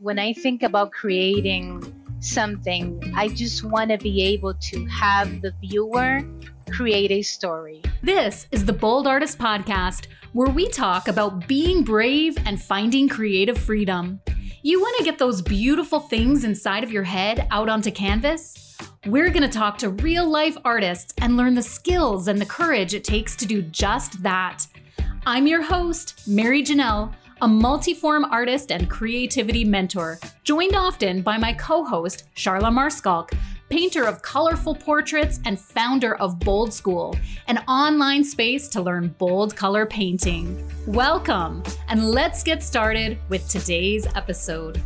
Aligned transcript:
when 0.00 0.18
I 0.18 0.32
think 0.32 0.62
about 0.62 0.92
creating 0.92 1.82
something, 2.20 3.00
I 3.16 3.28
just 3.28 3.64
want 3.64 3.90
to 3.90 3.98
be 3.98 4.22
able 4.22 4.54
to 4.54 4.86
have 4.86 5.42
the 5.42 5.52
viewer 5.60 6.20
create 6.70 7.10
a 7.10 7.22
story. 7.22 7.82
This 8.02 8.46
is 8.50 8.64
the 8.64 8.72
Bold 8.72 9.06
Artist 9.06 9.38
Podcast, 9.38 10.06
where 10.32 10.50
we 10.50 10.68
talk 10.68 11.08
about 11.08 11.46
being 11.46 11.82
brave 11.82 12.36
and 12.44 12.60
finding 12.60 13.08
creative 13.08 13.56
freedom. 13.56 14.20
You 14.62 14.80
want 14.80 14.96
to 14.98 15.04
get 15.04 15.18
those 15.18 15.42
beautiful 15.42 16.00
things 16.00 16.44
inside 16.44 16.82
of 16.82 16.92
your 16.92 17.04
head 17.04 17.46
out 17.50 17.68
onto 17.68 17.90
canvas? 17.90 18.76
We're 19.06 19.30
going 19.30 19.42
to 19.42 19.48
talk 19.48 19.78
to 19.78 19.90
real 19.90 20.28
life 20.28 20.56
artists 20.64 21.14
and 21.18 21.36
learn 21.36 21.54
the 21.54 21.62
skills 21.62 22.28
and 22.28 22.40
the 22.40 22.46
courage 22.46 22.92
it 22.92 23.04
takes 23.04 23.36
to 23.36 23.46
do 23.46 23.62
just 23.62 24.22
that. 24.22 24.66
I'm 25.24 25.46
your 25.46 25.62
host, 25.62 26.28
Mary 26.28 26.62
Janelle 26.62 27.14
a 27.42 27.46
multiform 27.46 28.26
artist 28.30 28.72
and 28.72 28.88
creativity 28.88 29.62
mentor, 29.62 30.18
joined 30.42 30.74
often 30.74 31.20
by 31.20 31.36
my 31.36 31.52
co 31.52 31.84
host, 31.84 32.24
Charla 32.34 32.72
Maarschalk, 32.72 33.36
painter 33.68 34.04
of 34.04 34.22
colorful 34.22 34.74
portraits 34.74 35.38
and 35.44 35.60
founder 35.60 36.16
of 36.16 36.38
Bold 36.38 36.72
School, 36.72 37.14
an 37.48 37.58
online 37.68 38.24
space 38.24 38.68
to 38.68 38.80
learn 38.80 39.08
bold 39.18 39.54
color 39.54 39.84
painting. 39.84 40.66
Welcome, 40.86 41.62
and 41.88 42.10
let's 42.10 42.42
get 42.42 42.62
started 42.62 43.18
with 43.28 43.46
today's 43.50 44.06
episode. 44.14 44.82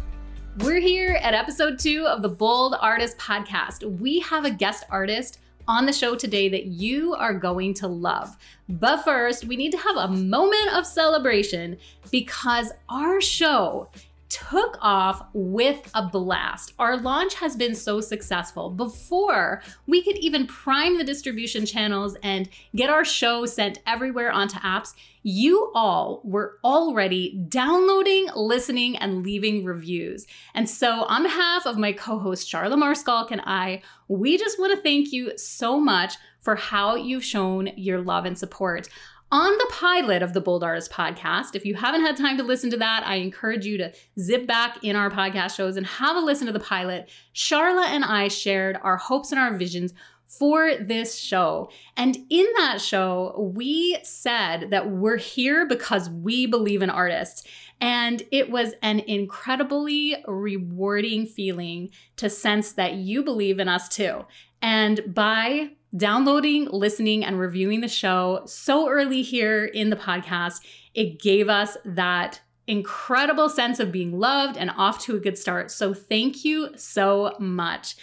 We're 0.59 0.81
here 0.81 1.21
at 1.23 1.35
episode 1.35 1.79
two 1.79 2.05
of 2.09 2.21
the 2.21 2.29
Bold 2.29 2.75
Artist 2.81 3.17
Podcast. 3.17 3.85
We 4.01 4.19
have 4.21 4.45
a 4.45 4.51
guest 4.51 4.83
artist 4.91 5.39
on 5.71 5.87
the 5.87 5.93
show 5.93 6.17
today 6.17 6.49
that 6.49 6.67
you 6.67 7.15
are 7.15 7.33
going 7.33 7.73
to 7.73 7.87
love. 7.87 8.37
But 8.69 9.05
first, 9.05 9.45
we 9.45 9.57
need 9.57 9.71
to 9.71 9.79
have 9.79 9.97
a 9.97 10.09
moment 10.09 10.75
of 10.75 10.85
celebration 10.85 11.79
because 12.11 12.73
our 12.89 13.21
show 13.21 13.89
took 14.31 14.79
off 14.81 15.27
with 15.35 15.91
a 15.93 16.07
blast. 16.07 16.73
Our 16.79 16.97
launch 16.97 17.35
has 17.35 17.57
been 17.57 17.75
so 17.75 18.01
successful. 18.01 18.71
Before 18.71 19.63
we 19.87 20.03
could 20.03 20.17
even 20.19 20.47
prime 20.47 20.97
the 20.97 21.05
distribution 21.05 21.67
channels 21.67 22.17
and 22.23 22.49
get 22.75 22.89
our 22.89 23.05
show 23.05 23.45
sent 23.45 23.81
everywhere 23.87 24.31
onto 24.31 24.57
apps, 24.59 24.95
you 25.23 25.71
all 25.75 26.23
were 26.25 26.59
already 26.65 27.37
downloading, 27.49 28.29
listening, 28.35 28.97
and 28.97 29.23
leaving 29.23 29.65
reviews. 29.65 30.27
And 30.55 30.71
so, 30.71 31.03
on 31.05 31.25
behalf 31.25 31.67
of 31.67 31.77
my 31.77 31.93
co 31.93 32.19
host, 32.19 32.51
Charla 32.51 32.75
Maarschalk, 32.75 33.31
and 33.31 33.43
I, 33.45 33.83
we 34.09 34.39
just 34.39 34.59
want 34.59 34.75
to 34.75 34.83
thank 34.83 35.13
you 35.13 35.37
so 35.37 35.79
much 35.79 36.15
for 36.41 36.57
how 36.57 36.95
you've 36.95 37.25
shown 37.25 37.69
your 37.77 38.01
love 38.01 38.25
and 38.25 38.39
support 38.39 38.89
on 39.33 39.57
the 39.59 39.69
pilot 39.71 40.23
of 40.23 40.33
the 40.33 40.41
Bold 40.41 40.65
Artist 40.65 40.91
podcast. 40.91 41.55
If 41.55 41.65
you 41.65 41.75
haven't 41.75 42.01
had 42.01 42.17
time 42.17 42.37
to 42.39 42.43
listen 42.43 42.71
to 42.71 42.77
that, 42.79 43.07
I 43.07 43.17
encourage 43.17 43.65
you 43.65 43.79
to 43.79 43.93
zip 44.19 44.47
back 44.47 44.83
in 44.83 44.97
our 44.97 45.11
podcast 45.11 45.55
shows 45.55 45.77
and 45.77 45.87
have 45.87 46.17
a 46.17 46.21
listen 46.21 46.47
to 46.47 46.53
the 46.53 46.61
pilot. 46.61 47.09
Charla 47.35 47.87
and 47.87 48.05
I 48.05 48.29
shared 48.29 48.79
our 48.83 48.97
hopes 48.97 49.31
and 49.31 49.41
our 49.41 49.57
visions 49.57 49.95
for 50.27 50.77
this 50.77 51.17
show. 51.19 51.71
And 51.97 52.17
in 52.29 52.47
that 52.59 52.81
show, 52.81 53.53
we 53.55 53.99
said 54.03 54.71
that 54.71 54.91
we're 54.91 55.17
here 55.17 55.67
because 55.67 56.09
we 56.09 56.47
believe 56.47 56.83
in 56.83 56.91
artists. 56.91 57.45
And 57.81 58.23
it 58.31 58.51
was 58.51 58.75
an 58.83 59.01
incredibly 59.01 60.17
rewarding 60.27 61.27
feeling 61.27 61.91
to 62.17 62.31
sense 62.31 62.73
that 62.73 62.95
you 62.95 63.25
believe 63.25 63.59
in 63.59 63.69
us 63.69 63.89
too. 63.89 64.25
And 64.63 65.01
by 65.07 65.71
downloading, 65.97 66.69
listening, 66.71 67.25
and 67.25 67.39
reviewing 67.39 67.81
the 67.81 67.89
show 67.89 68.43
so 68.47 68.89
early 68.89 69.23
here 69.23 69.65
in 69.65 69.91
the 69.91 69.97
podcast, 69.97 70.61
it 70.95 71.21
gave 71.21 71.49
us 71.49 71.77
that 71.85 72.41
incredible 72.67 73.49
sense 73.49 73.81
of 73.81 73.91
being 73.91 74.19
loved 74.19 74.57
and 74.57 74.71
off 74.77 75.01
to 75.01 75.17
a 75.17 75.21
good 75.21 75.37
start. 75.37 75.71
So, 75.71 75.93
thank 75.95 76.45
you 76.45 76.71
so 76.77 77.35
much. 77.39 77.97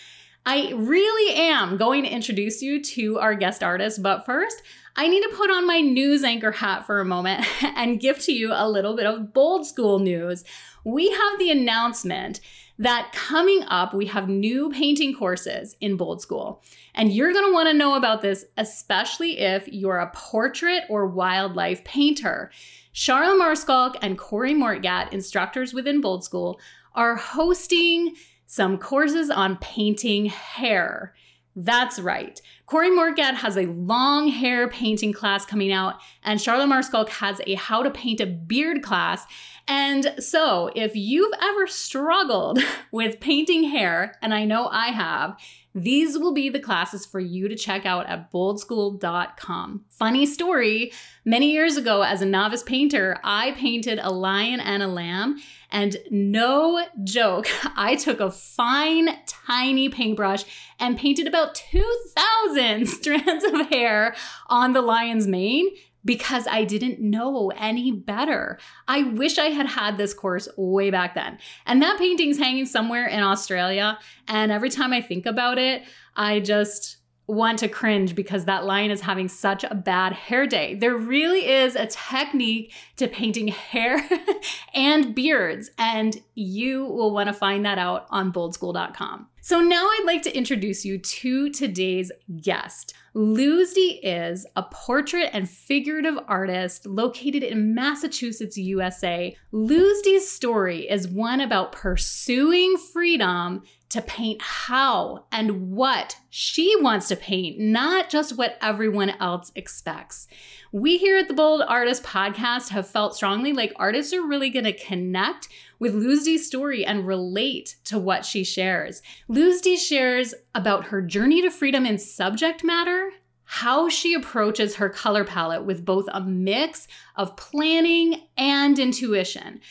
I 0.45 0.71
really 0.73 1.35
am 1.35 1.75
going 1.75 2.03
to 2.03 2.09
introduce 2.09 2.61
you 2.61 2.81
to 2.81 3.19
our 3.19 3.35
guest 3.35 3.63
artist, 3.63 4.01
but 4.01 4.25
first, 4.25 4.61
I 4.95 5.07
need 5.07 5.21
to 5.23 5.35
put 5.35 5.51
on 5.51 5.67
my 5.67 5.79
news 5.81 6.23
anchor 6.23 6.51
hat 6.51 6.85
for 6.85 6.99
a 6.99 7.05
moment 7.05 7.45
and 7.61 7.99
give 7.99 8.19
to 8.19 8.31
you 8.31 8.51
a 8.53 8.69
little 8.69 8.95
bit 8.95 9.05
of 9.05 9.33
bold 9.33 9.67
school 9.67 9.99
news. 9.99 10.43
We 10.83 11.11
have 11.11 11.37
the 11.37 11.51
announcement 11.51 12.39
that 12.79 13.11
coming 13.13 13.63
up, 13.67 13.93
we 13.93 14.05
have 14.05 14.29
new 14.29 14.69
painting 14.69 15.15
courses 15.15 15.75
in 15.81 15.97
Bold 15.97 16.21
School. 16.21 16.61
And 16.93 17.11
you're 17.11 17.33
want 17.53 17.69
to 17.69 17.73
know 17.73 17.95
about 17.95 18.21
this, 18.21 18.45
especially 18.57 19.39
if 19.39 19.67
you're 19.67 19.97
a 19.97 20.11
portrait 20.13 20.83
or 20.89 21.07
wildlife 21.07 21.83
painter. 21.83 22.51
Charla 22.93 23.39
Maarschalk 23.39 23.95
and 24.01 24.17
Corey 24.17 24.53
Mortgat, 24.53 25.11
instructors 25.11 25.73
within 25.73 26.01
Bold 26.01 26.23
School, 26.23 26.59
are 26.93 27.15
hosting 27.15 28.15
some 28.45 28.77
courses 28.77 29.29
on 29.29 29.57
painting 29.57 30.25
hair. 30.25 31.13
That's 31.59 31.99
right. 31.99 32.39
Corey 32.67 32.91
Mortgat 32.91 33.33
has 33.33 33.57
a 33.57 33.65
long 33.65 34.27
hair 34.27 34.67
painting 34.67 35.11
class 35.11 35.43
coming 35.43 35.71
out, 35.71 35.95
and 36.23 36.39
Charlotte 36.39 36.67
Maarschalk 36.67 37.09
has 37.09 37.41
a 37.47 37.55
how 37.55 37.81
to 37.81 37.89
paint 37.89 38.21
a 38.21 38.27
beard 38.27 38.83
class. 38.83 39.25
And 39.67 40.13
so, 40.19 40.69
if 40.75 40.95
you've 40.95 41.33
ever 41.41 41.65
struggled 41.65 42.59
with 42.91 43.19
painting 43.19 43.63
hair, 43.63 44.13
and 44.21 44.35
I 44.35 44.45
know 44.45 44.67
I 44.67 44.89
have, 44.89 45.35
these 45.73 46.17
will 46.17 46.33
be 46.33 46.49
the 46.49 46.59
classes 46.59 47.07
for 47.07 47.19
you 47.19 47.47
to 47.47 47.55
check 47.55 47.87
out 47.87 48.05
at 48.05 48.31
boldschool.com. 48.31 49.85
Funny 49.89 50.25
story 50.27 50.91
many 51.25 51.51
years 51.51 51.75
ago, 51.75 52.03
as 52.03 52.21
a 52.21 52.25
novice 52.25 52.63
painter, 52.63 53.17
I 53.23 53.53
painted 53.53 53.99
a 53.99 54.11
lion 54.11 54.59
and 54.59 54.83
a 54.83 54.87
lamb. 54.87 55.37
And 55.69 55.97
no 56.09 56.85
joke, 57.03 57.47
I 57.75 57.95
took 57.95 58.19
a 58.19 58.31
fine, 58.31 59.09
tiny 59.25 59.89
paintbrush 59.89 60.43
and 60.79 60.97
painted 60.97 61.27
about 61.27 61.55
2,000 61.55 62.85
strands 62.87 63.43
of 63.43 63.67
hair 63.69 64.15
on 64.47 64.73
the 64.73 64.81
lion's 64.81 65.27
mane 65.27 65.69
because 66.05 66.47
I 66.49 66.63
didn't 66.63 67.01
know 67.01 67.51
any 67.57 67.91
better. 67.91 68.57
I 68.87 69.03
wish 69.03 69.37
I 69.37 69.47
had 69.47 69.67
had 69.67 69.97
this 69.97 70.13
course 70.13 70.47
way 70.55 70.89
back 70.89 71.15
then. 71.15 71.37
And 71.65 71.81
that 71.81 71.99
painting's 71.99 72.37
hanging 72.37 72.65
somewhere 72.65 73.05
in 73.07 73.19
Australia. 73.19 73.99
And 74.27 74.51
every 74.51 74.69
time 74.69 74.93
I 74.93 75.01
think 75.01 75.25
about 75.25 75.57
it, 75.57 75.83
I 76.15 76.39
just 76.39 76.97
want 77.27 77.59
to 77.59 77.67
cringe 77.67 78.15
because 78.15 78.45
that 78.45 78.65
lion 78.65 78.89
is 78.89 79.01
having 79.01 79.27
such 79.27 79.63
a 79.63 79.75
bad 79.75 80.13
hair 80.13 80.47
day. 80.47 80.75
There 80.75 80.95
really 80.95 81.47
is 81.47 81.75
a 81.75 81.85
technique 81.85 82.73
to 82.95 83.07
painting 83.07 83.49
hair 83.49 84.07
and 84.73 85.13
beards, 85.13 85.69
and 85.77 86.21
you 86.35 86.85
will 86.85 87.11
want 87.11 87.27
to 87.27 87.33
find 87.33 87.65
that 87.65 87.77
out 87.77 88.07
on 88.09 88.31
boldschool.com. 88.31 89.27
So 89.41 89.61
now 89.61 89.85
I'd 89.85 90.03
like 90.05 90.23
to 90.23 90.37
introduce 90.37 90.83
you 90.83 90.97
to 90.97 91.49
today's 91.49 92.11
guest. 92.41 92.93
Luzdi 93.15 93.99
is 94.03 94.45
a 94.57 94.63
portrait 94.63 95.29
and 95.31 95.49
figurative 95.49 96.19
artist 96.27 96.85
located 96.85 97.43
in 97.43 97.73
Massachusetts, 97.73 98.57
USA. 98.57 99.35
Luzdi's 99.53 100.29
story 100.29 100.89
is 100.89 101.07
one 101.07 101.39
about 101.39 101.71
pursuing 101.71 102.75
freedom 102.77 103.63
to 103.89 104.01
paint 104.01 104.41
how 104.41 105.25
and 105.31 105.71
what 105.71 106.17
she 106.29 106.75
wants 106.81 107.07
to 107.07 107.15
paint, 107.15 107.57
not 107.57 108.09
just 108.09 108.37
what 108.37 108.57
everyone 108.61 109.11
else 109.19 109.51
expects. 109.55 110.27
We 110.71 110.97
here 110.97 111.17
at 111.17 111.29
the 111.29 111.33
Bold 111.33 111.63
Artist 111.65 112.03
Podcast 112.03 112.69
have 112.69 112.87
felt 112.87 113.15
strongly 113.15 113.53
like 113.53 113.71
artists 113.77 114.11
are 114.11 114.25
really 114.25 114.49
going 114.49 114.65
to 114.65 114.73
connect 114.73 115.47
with 115.79 115.93
Luzdi's 115.93 116.45
story 116.45 116.85
and 116.85 117.07
relate 117.07 117.77
to 117.85 117.97
what 117.97 118.25
she 118.25 118.43
shares. 118.43 119.01
Luzdi 119.29 119.77
shares 119.77 120.33
about 120.53 120.87
her 120.87 121.01
journey 121.01 121.41
to 121.41 121.49
freedom 121.49 121.85
in 121.85 121.97
subject 121.97 122.63
matter, 122.63 123.11
how 123.45 123.87
she 123.87 124.13
approaches 124.13 124.75
her 124.75 124.89
color 124.89 125.23
palette 125.23 125.63
with 125.63 125.85
both 125.85 126.09
a 126.11 126.19
mix 126.19 126.87
of 127.15 127.37
planning 127.37 128.23
and 128.37 128.77
intuition. 128.77 129.61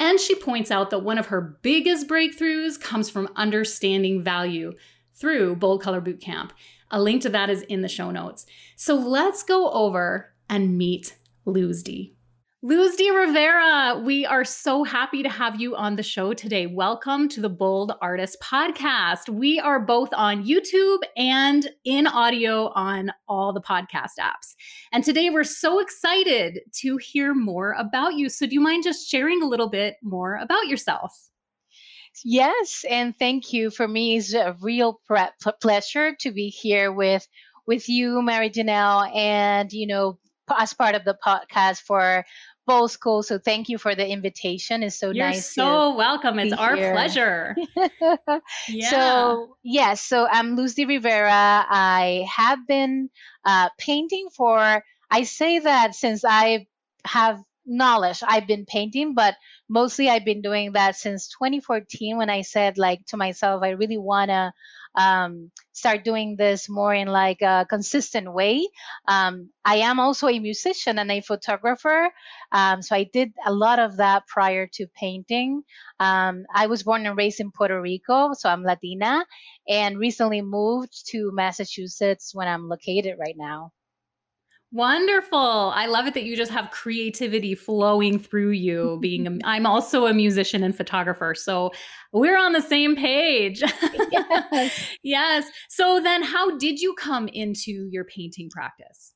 And 0.00 0.18
she 0.18 0.34
points 0.34 0.70
out 0.70 0.88
that 0.90 1.04
one 1.04 1.18
of 1.18 1.26
her 1.26 1.58
biggest 1.60 2.08
breakthroughs 2.08 2.80
comes 2.80 3.10
from 3.10 3.28
understanding 3.36 4.22
value 4.24 4.72
through 5.14 5.56
Bold 5.56 5.82
Color 5.82 6.00
Bootcamp. 6.00 6.50
A 6.90 7.00
link 7.00 7.20
to 7.22 7.28
that 7.28 7.50
is 7.50 7.62
in 7.62 7.82
the 7.82 7.88
show 7.88 8.10
notes. 8.10 8.46
So 8.76 8.94
let's 8.94 9.42
go 9.42 9.70
over 9.70 10.32
and 10.48 10.78
meet 10.78 11.18
Luzdi. 11.46 12.14
Luzdi 12.62 13.08
Rivera, 13.10 14.02
we 14.04 14.26
are 14.26 14.44
so 14.44 14.84
happy 14.84 15.22
to 15.22 15.30
have 15.30 15.58
you 15.58 15.74
on 15.74 15.96
the 15.96 16.02
show 16.02 16.34
today. 16.34 16.66
Welcome 16.66 17.26
to 17.30 17.40
the 17.40 17.48
Bold 17.48 17.92
Artist 18.02 18.36
Podcast. 18.42 19.30
We 19.30 19.58
are 19.58 19.80
both 19.80 20.10
on 20.12 20.44
YouTube 20.44 20.98
and 21.16 21.70
in 21.86 22.06
audio 22.06 22.70
on 22.74 23.12
all 23.26 23.54
the 23.54 23.62
podcast 23.62 24.18
apps. 24.20 24.54
And 24.92 25.02
today 25.02 25.30
we're 25.30 25.42
so 25.42 25.78
excited 25.78 26.60
to 26.82 26.98
hear 26.98 27.32
more 27.32 27.72
about 27.78 28.16
you. 28.16 28.28
So, 28.28 28.44
do 28.44 28.52
you 28.52 28.60
mind 28.60 28.84
just 28.84 29.08
sharing 29.08 29.42
a 29.42 29.48
little 29.48 29.70
bit 29.70 29.96
more 30.02 30.36
about 30.36 30.66
yourself? 30.66 31.18
Yes, 32.26 32.84
and 32.90 33.18
thank 33.18 33.54
you. 33.54 33.70
For 33.70 33.88
me, 33.88 34.18
it's 34.18 34.34
a 34.34 34.54
real 34.60 35.00
pleasure 35.62 36.14
to 36.20 36.30
be 36.30 36.48
here 36.50 36.92
with 36.92 37.26
with 37.66 37.88
you, 37.88 38.20
Mary 38.20 38.50
Janelle, 38.50 39.16
and 39.16 39.72
you 39.72 39.86
know 39.86 40.18
as 40.56 40.74
part 40.74 40.94
of 40.94 41.04
the 41.04 41.16
podcast 41.24 41.82
for 41.82 42.24
Bold 42.66 42.90
School. 42.90 43.22
So 43.22 43.38
thank 43.38 43.68
you 43.68 43.78
for 43.78 43.94
the 43.94 44.06
invitation. 44.06 44.82
It's 44.82 44.98
so 44.98 45.08
nice. 45.08 45.16
You're 45.16 45.26
nice. 45.26 45.54
so 45.54 45.96
welcome. 45.96 46.38
It's 46.38 46.52
our 46.52 46.76
here. 46.76 46.92
pleasure. 46.92 47.56
yeah. 48.68 48.90
So 48.90 49.56
yes, 49.62 50.00
so 50.02 50.26
I'm 50.30 50.56
Luzdi 50.56 50.86
Rivera. 50.86 51.66
I 51.68 52.26
have 52.32 52.66
been 52.66 53.10
uh, 53.44 53.70
painting 53.78 54.28
for. 54.36 54.84
I 55.10 55.24
say 55.24 55.58
that 55.58 55.94
since 55.94 56.24
I 56.24 56.68
have 57.04 57.42
knowledge, 57.66 58.22
I've 58.26 58.46
been 58.46 58.66
painting, 58.66 59.14
but 59.14 59.34
mostly 59.68 60.08
I've 60.08 60.24
been 60.24 60.42
doing 60.42 60.72
that 60.72 60.96
since 60.96 61.28
2014 61.28 62.18
when 62.18 62.30
I 62.30 62.42
said 62.42 62.78
like 62.78 63.04
to 63.06 63.16
myself, 63.16 63.62
I 63.62 63.70
really 63.70 63.98
wanna 63.98 64.52
um, 64.94 65.50
start 65.72 66.04
doing 66.04 66.36
this 66.36 66.68
more 66.68 66.94
in 66.94 67.08
like 67.08 67.42
a 67.42 67.66
consistent 67.68 68.32
way. 68.32 68.68
Um, 69.06 69.50
I 69.64 69.76
am 69.76 70.00
also 70.00 70.28
a 70.28 70.38
musician 70.38 70.98
and 70.98 71.10
a 71.10 71.20
photographer, 71.20 72.10
um, 72.52 72.82
so 72.82 72.96
I 72.96 73.04
did 73.04 73.32
a 73.46 73.52
lot 73.52 73.78
of 73.78 73.96
that 73.98 74.26
prior 74.26 74.66
to 74.74 74.86
painting. 74.88 75.62
Um, 75.98 76.44
I 76.54 76.66
was 76.66 76.82
born 76.82 77.06
and 77.06 77.16
raised 77.16 77.40
in 77.40 77.50
Puerto 77.52 77.80
Rico, 77.80 78.32
so 78.34 78.48
I'm 78.48 78.62
Latina, 78.62 79.24
and 79.68 79.98
recently 79.98 80.42
moved 80.42 81.08
to 81.10 81.30
Massachusetts 81.32 82.34
when 82.34 82.48
I'm 82.48 82.68
located 82.68 83.16
right 83.18 83.36
now. 83.36 83.72
Wonderful. 84.72 85.72
I 85.74 85.86
love 85.86 86.06
it 86.06 86.14
that 86.14 86.22
you 86.22 86.36
just 86.36 86.52
have 86.52 86.70
creativity 86.70 87.56
flowing 87.56 88.18
through 88.20 88.50
you 88.50 88.98
being 89.02 89.26
a, 89.26 89.38
I'm 89.44 89.66
also 89.66 90.06
a 90.06 90.14
musician 90.14 90.62
and 90.62 90.76
photographer. 90.76 91.34
So 91.34 91.72
we're 92.12 92.38
on 92.38 92.52
the 92.52 92.62
same 92.62 92.94
page. 92.94 93.62
Yes. 94.12 94.88
yes. 95.02 95.50
So 95.68 96.00
then 96.00 96.22
how 96.22 96.56
did 96.56 96.80
you 96.80 96.94
come 96.94 97.26
into 97.28 97.88
your 97.90 98.04
painting 98.04 98.48
practice? 98.50 99.12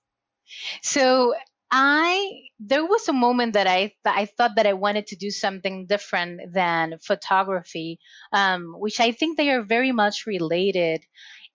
So 0.83 1.35
I 1.71 2.31
there 2.61 2.85
was 2.85 3.09
a 3.09 3.13
moment 3.13 3.55
that 3.55 3.67
I 3.67 3.79
th- 3.79 3.95
I 4.07 4.27
thought 4.27 4.53
that 4.57 4.67
I 4.67 4.75
wanted 4.75 5.09
to 5.09 5.17
do 5.17 5.31
something 5.31 5.87
different 5.87 6.53
than 6.53 6.99
photography, 7.03 7.99
um, 8.33 8.75
which 8.79 9.01
I 9.01 9.13
think 9.13 9.37
they 9.37 9.51
are 9.51 9.63
very 9.63 9.91
much 9.91 10.27
related. 10.27 11.03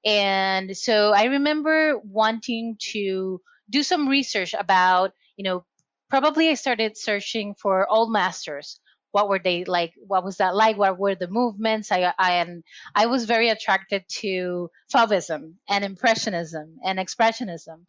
And 0.03 0.75
so 0.75 1.13
I 1.13 1.25
remember 1.25 1.99
wanting 2.03 2.77
to 2.91 3.41
do 3.69 3.83
some 3.83 4.07
research 4.07 4.53
about, 4.57 5.13
you 5.37 5.43
know, 5.43 5.65
probably 6.09 6.49
I 6.49 6.55
started 6.55 6.97
searching 6.97 7.55
for 7.55 7.87
old 7.89 8.11
masters. 8.11 8.79
What 9.11 9.29
were 9.29 9.39
they 9.39 9.63
like? 9.65 9.93
What 10.05 10.23
was 10.23 10.37
that 10.37 10.55
like? 10.55 10.77
What 10.77 10.99
were 10.99 11.15
the 11.15 11.27
movements? 11.27 11.91
I, 11.91 12.13
I 12.17 12.33
and 12.33 12.63
I 12.93 13.07
was 13.07 13.25
very 13.25 13.49
attracted 13.49 14.03
to 14.21 14.69
Fauvism 14.93 15.53
and 15.67 15.83
Impressionism 15.83 16.77
and 16.85 16.99
Expressionism, 16.99 17.85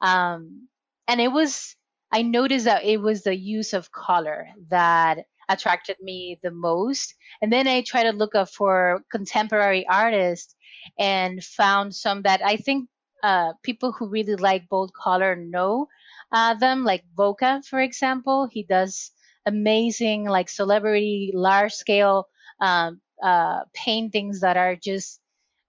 um, 0.00 0.68
and 1.06 1.20
it 1.20 1.28
was. 1.28 1.76
I 2.12 2.22
noticed 2.22 2.66
that 2.66 2.84
it 2.84 3.00
was 3.00 3.22
the 3.22 3.34
use 3.34 3.72
of 3.72 3.90
color 3.90 4.46
that 4.68 5.18
attracted 5.48 5.96
me 6.00 6.38
the 6.42 6.50
most. 6.50 7.14
And 7.42 7.52
then 7.52 7.66
I 7.66 7.82
tried 7.82 8.04
to 8.04 8.12
look 8.12 8.34
up 8.34 8.50
for 8.50 9.02
contemporary 9.10 9.86
artists 9.88 10.54
and 10.98 11.42
found 11.42 11.94
some 11.94 12.22
that 12.22 12.40
I 12.44 12.56
think 12.56 12.88
uh, 13.24 13.54
people 13.62 13.90
who 13.90 14.06
really 14.06 14.36
like 14.36 14.68
bold 14.68 14.92
color 14.92 15.34
know 15.34 15.88
uh, 16.30 16.52
them, 16.54 16.84
like 16.84 17.04
Voca, 17.16 17.64
for 17.64 17.80
example. 17.80 18.46
He 18.46 18.64
does 18.64 19.10
amazing, 19.46 20.24
like 20.24 20.50
celebrity, 20.50 21.32
large 21.34 21.72
scale 21.72 22.28
um, 22.60 23.00
uh, 23.22 23.60
paintings 23.72 24.40
that 24.40 24.58
are 24.58 24.76
just 24.76 25.20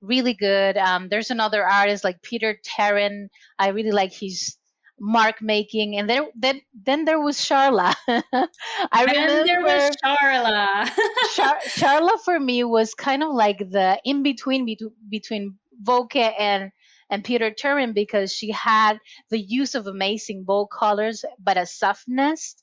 really 0.02 0.34
good. 0.34 0.76
Um, 0.76 1.08
there's 1.08 1.32
another 1.32 1.64
artist 1.66 2.04
like 2.04 2.22
Peter 2.22 2.60
Tarrant. 2.62 3.32
I 3.58 3.70
really 3.70 3.92
like 3.92 4.12
his 4.12 4.58
mark 4.98 5.42
making 5.42 5.98
and 5.98 6.10
there 6.10 6.24
then 6.36 6.62
then 6.74 7.06
there 7.06 7.20
was 7.20 7.38
Charla. 7.38 7.94
I 8.08 9.04
remember 9.04 9.44
there 9.46 9.62
was 9.62 9.96
Charla. 10.04 10.90
Char- 11.36 11.60
Charla 11.76 12.18
for 12.24 12.40
me 12.40 12.64
was 12.64 12.94
kind 12.94 13.22
of 13.22 13.34
like 13.34 13.60
the 13.60 14.00
in 14.06 14.24
between 14.24 14.66
between 15.10 15.56
Voca 15.84 16.34
and 16.40 16.72
and 17.10 17.24
Peter 17.24 17.52
Tarrant 17.52 17.94
because 17.94 18.34
she 18.34 18.52
had 18.52 19.00
the 19.30 19.40
use 19.40 19.76
of 19.76 19.88
amazing 19.88 20.44
bold 20.44 20.70
colors, 20.72 21.24
but 21.40 21.58
a 21.58 21.66
softness, 21.66 22.56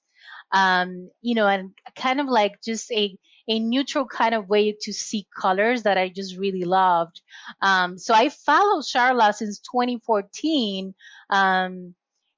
um, 0.53 1.11
you 1.21 1.35
know, 1.35 1.47
and 1.47 1.73
kind 1.97 2.21
of 2.21 2.27
like 2.27 2.63
just 2.63 2.91
a 2.93 3.17
a 3.49 3.59
neutral 3.59 4.07
kind 4.07 4.35
of 4.35 4.49
way 4.49 4.77
to 4.83 4.93
see 4.93 5.27
colors 5.37 5.83
that 5.83 5.99
I 5.99 6.09
just 6.09 6.37
really 6.37 6.63
loved. 6.65 7.21
Um, 7.61 7.99
so 7.99 8.15
I 8.15 8.29
followed 8.29 8.85
Charla 8.85 9.35
since 9.35 9.59
2014. 9.59 10.95
Um, 11.29 11.95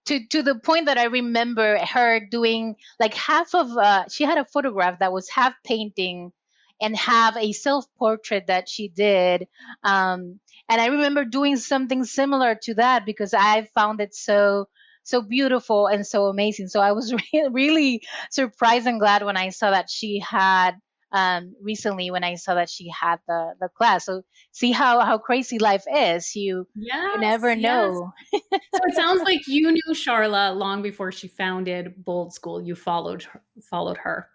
to, 0.07 0.27
to 0.29 0.43
the 0.43 0.55
point 0.55 0.87
that 0.87 0.99
I 0.99 1.05
remember 1.05 1.79
her 1.79 2.21
doing 2.31 2.77
like 3.01 3.15
half 3.15 3.55
of 3.55 3.71
uh, 3.77 4.05
she 4.09 4.25
had 4.25 4.39
a 4.39 4.45
photograph 4.45 4.99
that 4.99 5.13
was 5.13 5.29
half 5.31 5.55
painting 5.65 6.33
and 6.81 6.97
have 6.97 7.37
a 7.37 7.53
self 7.53 7.87
portrait 7.99 8.47
that 8.49 8.69
she 8.69 8.89
did. 8.89 9.47
Um, 9.83 10.41
and 10.69 10.81
I 10.81 10.87
remember 10.87 11.25
doing 11.25 11.57
something 11.57 12.05
similar 12.05 12.57
to 12.63 12.75
that 12.75 13.07
because 13.07 13.35
I 13.35 13.65
found 13.75 14.01
it 14.01 14.15
so 14.15 14.69
so 15.05 15.21
beautiful 15.21 15.87
and 15.87 16.07
so 16.07 16.27
amazing. 16.27 16.69
So 16.69 16.81
I 16.81 16.93
was 16.93 17.13
really, 17.35 17.49
really 17.51 18.03
surprised 18.31 18.87
and 18.87 18.99
glad 18.99 19.25
when 19.25 19.37
I 19.37 19.51
saw 19.51 19.71
that 19.71 19.91
she 19.91 20.19
had 20.21 20.73
um, 21.15 21.55
recently 21.63 22.11
when 22.11 22.25
I 22.25 22.35
saw 22.35 22.55
that 22.57 22.69
she 22.69 22.89
had 22.91 23.21
the 23.29 23.55
the 23.61 23.69
class. 23.69 24.07
So 24.07 24.25
see 24.51 24.73
how 24.73 25.01
how 25.01 25.17
crazy 25.17 25.61
life 25.61 25.85
is. 25.91 26.35
You, 26.35 26.67
yes, 26.75 27.15
you 27.15 27.21
never 27.21 27.55
know. 27.55 28.13
So 28.33 28.41
it 28.63 28.95
sounds 28.95 29.23
like 29.25 29.47
you 29.47 29.71
knew 29.71 29.93
Charla 29.93 30.55
long 30.57 30.83
before 30.83 31.13
she 31.13 31.29
founded 31.29 32.05
Bold 32.05 32.35
School. 32.35 32.61
You 32.61 32.75
followed 32.75 33.23
her, 33.23 33.43
followed 33.71 33.99
her. 33.99 34.29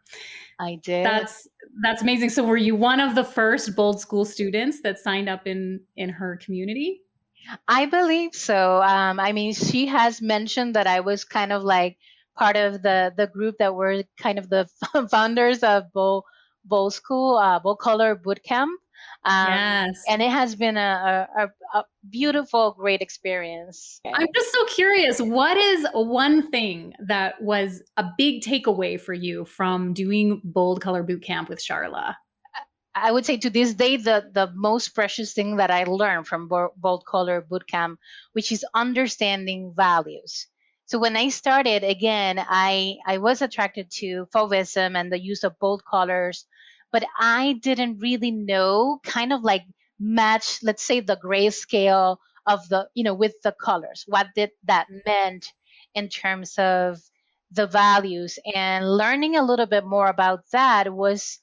I 0.58 0.80
did. 0.82 1.06
That's 1.06 1.50
that's 1.84 2.02
amazing. 2.02 2.30
So 2.30 2.46
were 2.46 2.58
you 2.58 2.78
one 2.78 3.02
of 3.02 3.14
the 3.14 3.26
first 3.26 3.76
Bold 3.76 4.00
School 4.00 4.24
students 4.24 4.82
that 4.82 5.00
signed 5.00 5.28
up 5.28 5.48
in 5.48 5.82
in 5.98 6.10
her 6.10 6.38
community? 6.38 7.02
I 7.68 7.88
believe 7.88 8.36
so. 8.36 8.82
Um, 8.82 9.20
I 9.20 9.34
mean, 9.34 9.54
she 9.54 9.88
has 9.88 10.22
mentioned 10.22 10.76
that 10.76 10.88
I 10.88 11.02
was 11.02 11.26
kind 11.26 11.52
of 11.52 11.64
like 11.64 11.98
part 12.38 12.56
of 12.56 12.82
the 12.82 13.14
the 13.18 13.28
group 13.28 13.58
that 13.60 13.76
were 13.76 14.04
kind 14.18 14.40
of 14.40 14.50
the 14.50 14.70
founders 15.12 15.62
of 15.62 15.92
Bold 15.92 16.24
Bold 16.70 16.94
School, 16.94 17.38
uh, 17.38 17.60
Bold 17.60 17.80
Color 17.80 18.16
Bootcamp. 18.16 18.70
Um, 19.26 19.48
yes. 19.48 20.04
And 20.08 20.22
it 20.22 20.32
has 20.32 20.56
been 20.56 20.78
a, 20.78 21.28
a, 21.38 21.50
a, 21.78 21.84
beautiful, 22.10 22.76
great 22.78 23.02
experience. 23.02 24.00
I'm 24.06 24.28
just 24.34 24.52
so 24.52 24.66
curious. 24.66 25.20
What 25.20 25.58
is 25.58 25.86
one 25.94 26.50
thing 26.50 26.94
that 27.06 27.42
was 27.42 27.84
a 27.98 28.06
big 28.18 28.44
takeaway 28.44 29.00
for 29.00 29.14
you 29.14 29.46
from 29.46 29.94
doing 29.94 30.42
Bold 30.44 30.82
Color 30.82 31.04
Bootcamp 31.04 31.50
with 31.50 31.60
Charla? 31.60 32.16
I 32.96 33.12
would 33.12 33.26
say 33.26 33.38
to 33.38 33.50
this 33.50 33.74
day, 33.74 33.98
the, 33.98 34.30
the 34.34 34.52
most 34.56 34.90
precious 34.90 35.34
thing 35.34 35.58
that 35.58 35.72
I 35.72 35.84
learned 35.84 36.28
from 36.28 36.50
Bold 36.50 37.06
Color 37.06 37.46
Bootcamp, 37.50 37.98
which 38.34 38.52
is 38.52 38.66
understanding 38.74 39.74
values. 39.76 40.48
So 40.86 40.98
when 40.98 41.16
I 41.16 41.30
started, 41.30 41.84
again, 41.84 42.40
I, 42.40 42.98
I 43.06 43.20
was 43.20 43.44
attracted 43.44 43.92
to 44.00 44.28
Fauvism 44.34 44.98
and 44.98 45.12
the 45.12 45.20
use 45.20 45.44
of 45.44 45.60
bold 45.60 45.84
colors 45.86 46.48
but 46.92 47.04
I 47.20 47.54
didn't 47.62 48.00
really 48.00 48.32
know 48.32 49.00
kind 49.04 49.34
of 49.34 49.44
like 49.44 49.64
match, 50.00 50.60
let's 50.64 50.84
say, 50.84 51.00
the 51.02 51.18
grayscale 51.18 52.18
of 52.48 52.68
the, 52.70 52.90
you 52.96 53.04
know, 53.04 53.14
with 53.14 53.36
the 53.44 53.52
colors. 53.54 54.04
What 54.08 54.28
did 54.36 54.52
that 54.66 54.88
meant 55.06 55.48
in 55.94 56.10
terms 56.10 56.58
of 56.58 57.00
the 57.52 57.68
values 57.68 58.38
and 58.56 58.86
learning 58.98 59.36
a 59.36 59.44
little 59.44 59.66
bit 59.66 59.86
more 59.86 60.08
about 60.08 60.44
that 60.52 60.94
was 60.94 61.40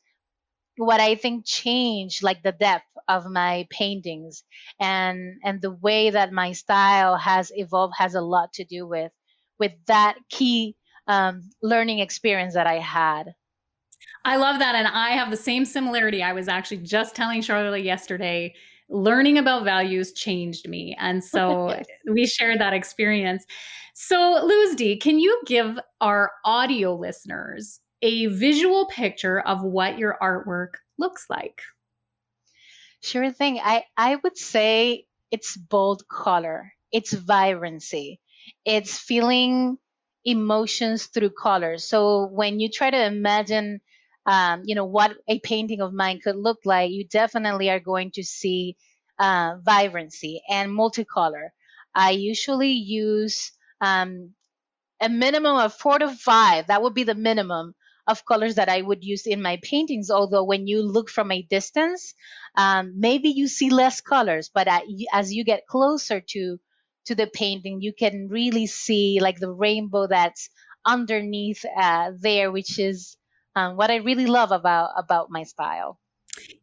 what 0.76 1.00
I 1.00 1.14
think 1.14 1.46
changed 1.46 2.22
like 2.22 2.42
the 2.42 2.52
depth 2.52 2.86
of 3.08 3.26
my 3.26 3.66
paintings 3.70 4.42
and 4.80 5.40
and 5.44 5.60
the 5.62 5.70
way 5.70 6.10
that 6.10 6.32
my 6.32 6.52
style 6.52 7.16
has 7.16 7.52
evolved 7.54 7.94
has 7.98 8.14
a 8.14 8.20
lot 8.20 8.52
to 8.54 8.64
do 8.64 8.86
with 8.86 9.12
with 9.58 9.72
that 9.86 10.16
key 10.28 10.76
um, 11.06 11.50
learning 11.62 12.00
experience 12.00 12.54
that 12.54 12.66
I 12.66 12.78
had. 12.80 13.34
I 14.26 14.36
love 14.36 14.58
that. 14.58 14.74
And 14.74 14.88
I 14.88 15.10
have 15.10 15.30
the 15.30 15.36
same 15.36 15.64
similarity. 15.64 16.20
I 16.20 16.32
was 16.32 16.48
actually 16.48 16.78
just 16.78 17.14
telling 17.14 17.42
Charlotte 17.42 17.84
yesterday 17.84 18.54
learning 18.88 19.38
about 19.38 19.64
values 19.64 20.12
changed 20.12 20.68
me. 20.68 20.96
And 20.98 21.22
so 21.22 21.80
we 22.10 22.26
shared 22.26 22.60
that 22.60 22.72
experience. 22.72 23.44
So, 23.94 24.16
Luzdi, 24.16 25.00
can 25.00 25.20
you 25.20 25.40
give 25.46 25.78
our 26.00 26.32
audio 26.44 26.94
listeners 26.94 27.80
a 28.02 28.26
visual 28.26 28.86
picture 28.86 29.40
of 29.40 29.62
what 29.62 29.96
your 29.96 30.18
artwork 30.20 30.74
looks 30.98 31.26
like? 31.30 31.62
Sure 33.02 33.30
thing. 33.30 33.60
I, 33.62 33.84
I 33.96 34.16
would 34.16 34.36
say 34.36 35.06
it's 35.30 35.56
bold 35.56 36.08
color, 36.08 36.72
it's 36.90 37.12
vibrancy, 37.12 38.20
it's 38.64 38.98
feeling 38.98 39.78
emotions 40.24 41.06
through 41.06 41.30
color. 41.30 41.78
So 41.78 42.26
when 42.26 42.58
you 42.58 42.68
try 42.68 42.90
to 42.90 43.06
imagine 43.06 43.80
um, 44.26 44.62
you 44.64 44.74
know 44.74 44.84
what 44.86 45.16
a 45.28 45.38
painting 45.40 45.80
of 45.80 45.92
mine 45.92 46.20
could 46.22 46.36
look 46.36 46.58
like 46.64 46.90
you 46.90 47.06
definitely 47.06 47.70
are 47.70 47.80
going 47.80 48.10
to 48.12 48.24
see 48.24 48.76
uh, 49.18 49.56
vibrancy 49.64 50.42
and 50.50 50.70
multicolor 50.70 51.48
i 51.94 52.10
usually 52.10 52.72
use 52.72 53.52
um, 53.80 54.34
a 55.00 55.08
minimum 55.08 55.56
of 55.56 55.74
four 55.74 55.98
to 55.98 56.10
five. 56.10 56.66
That 56.68 56.82
would 56.82 56.94
be 56.94 57.04
the 57.04 57.14
minimum 57.14 57.74
of 58.06 58.24
colors 58.24 58.54
that 58.56 58.68
I 58.68 58.82
would 58.82 59.04
use 59.04 59.26
in 59.26 59.42
my 59.42 59.58
paintings. 59.62 60.10
Although 60.10 60.44
when 60.44 60.66
you 60.66 60.82
look 60.82 61.10
from 61.10 61.32
a 61.32 61.42
distance, 61.42 62.14
um, 62.56 62.94
maybe 62.98 63.30
you 63.30 63.48
see 63.48 63.70
less 63.70 64.00
colors, 64.00 64.50
but 64.52 64.68
as 65.12 65.32
you 65.34 65.44
get 65.44 65.66
closer 65.66 66.20
to 66.20 66.58
to 67.06 67.14
the 67.14 67.26
painting, 67.28 67.80
you 67.82 67.92
can 67.92 68.28
really 68.28 68.66
see 68.66 69.20
like 69.20 69.38
the 69.38 69.52
rainbow 69.52 70.08
that's 70.08 70.50
underneath 70.84 71.64
uh, 71.76 72.12
there, 72.18 72.50
which 72.50 72.78
is 72.80 73.16
um, 73.56 73.76
what 73.76 73.90
I 73.90 73.96
really 73.96 74.26
love 74.26 74.52
about 74.52 74.90
about 74.96 75.30
my 75.30 75.42
style. 75.42 75.98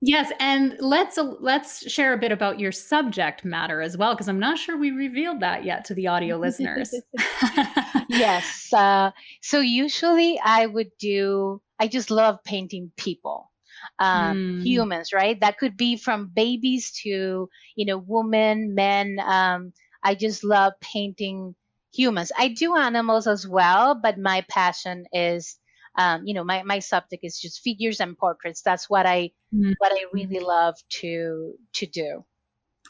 Yes, 0.02 0.32
and 0.40 0.76
let's 0.80 1.18
uh, 1.18 1.34
let's 1.40 1.90
share 1.92 2.14
a 2.14 2.18
bit 2.18 2.32
about 2.32 2.60
your 2.60 2.72
subject 2.72 3.44
matter 3.44 3.82
as 3.82 3.98
well, 3.98 4.14
because 4.14 4.30
I'm 4.30 4.40
not 4.40 4.60
sure 4.60 4.78
we 4.78 4.92
revealed 4.92 5.40
that 5.40 5.66
yet 5.66 5.86
to 5.86 5.96
the 5.96 6.08
audio 6.08 6.38
listeners. 6.38 6.94
yes. 8.10 8.72
Uh, 8.72 9.12
so 9.42 9.60
usually 9.60 10.40
I 10.40 10.68
would 10.68 10.92
do. 11.00 11.62
I 11.80 11.88
just 11.88 12.12
love 12.12 12.38
painting 12.46 12.92
people, 12.96 13.52
um, 13.98 14.60
mm. 14.62 14.64
humans, 14.64 15.12
right? 15.12 15.40
That 15.42 15.58
could 15.58 15.76
be 15.76 15.98
from 15.98 16.32
babies 16.34 16.92
to 17.04 17.50
you 17.76 17.86
know 17.86 17.98
women, 17.98 18.76
men. 18.76 19.18
Um, 19.26 19.74
I 20.04 20.14
just 20.14 20.44
love 20.44 20.74
painting 20.82 21.56
humans. 21.92 22.32
I 22.38 22.50
do 22.50 22.76
animals 22.76 23.26
as 23.26 23.48
well, 23.48 23.96
but 23.96 24.20
my 24.20 24.46
passion 24.50 25.06
is 25.12 25.58
um, 25.98 26.26
you 26.26 26.34
know 26.34 26.44
my, 26.44 26.64
my 26.64 26.80
subject 26.80 27.24
is 27.24 27.40
just 27.40 27.62
figures 27.62 28.00
and 28.00 28.18
portraits. 28.18 28.62
That's 28.62 28.90
what 28.90 29.06
i 29.06 29.32
mm-hmm. 29.54 29.74
what 29.78 29.92
i 29.92 30.06
really 30.14 30.40
love 30.40 30.76
to 31.02 31.54
to 31.74 31.86
do. 31.86 32.26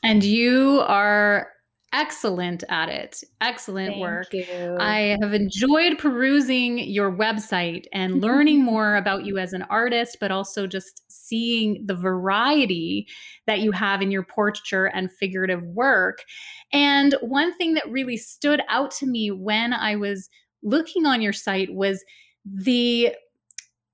And 0.03 0.23
you 0.23 0.83
are 0.87 1.47
excellent 1.93 2.63
at 2.69 2.89
it. 2.89 3.23
Excellent 3.39 3.91
Thank 3.91 4.01
work. 4.01 4.33
you. 4.33 4.77
i 4.79 5.15
have 5.21 5.33
enjoyed 5.33 5.99
perusing 5.99 6.79
your 6.79 7.11
website 7.11 7.85
and 7.93 8.19
learning 8.19 8.63
more 8.63 8.95
about 8.95 9.25
you 9.25 9.37
as 9.37 9.53
an 9.53 9.61
artist 9.69 10.17
but 10.19 10.31
also 10.31 10.65
just 10.65 11.03
seeing 11.07 11.85
the 11.85 11.93
variety 11.93 13.07
that 13.45 13.59
you 13.59 13.71
have 13.71 14.01
in 14.01 14.09
your 14.09 14.23
portraiture 14.23 14.85
and 14.85 15.11
figurative 15.11 15.61
work. 15.63 16.23
And 16.71 17.15
one 17.21 17.55
thing 17.57 17.75
that 17.75 17.89
really 17.89 18.17
stood 18.17 18.61
out 18.69 18.91
to 18.91 19.05
me 19.05 19.29
when 19.29 19.73
i 19.73 19.95
was 19.95 20.29
looking 20.63 21.05
on 21.05 21.21
your 21.21 21.33
site 21.33 21.73
was 21.73 22.03
the 22.45 23.13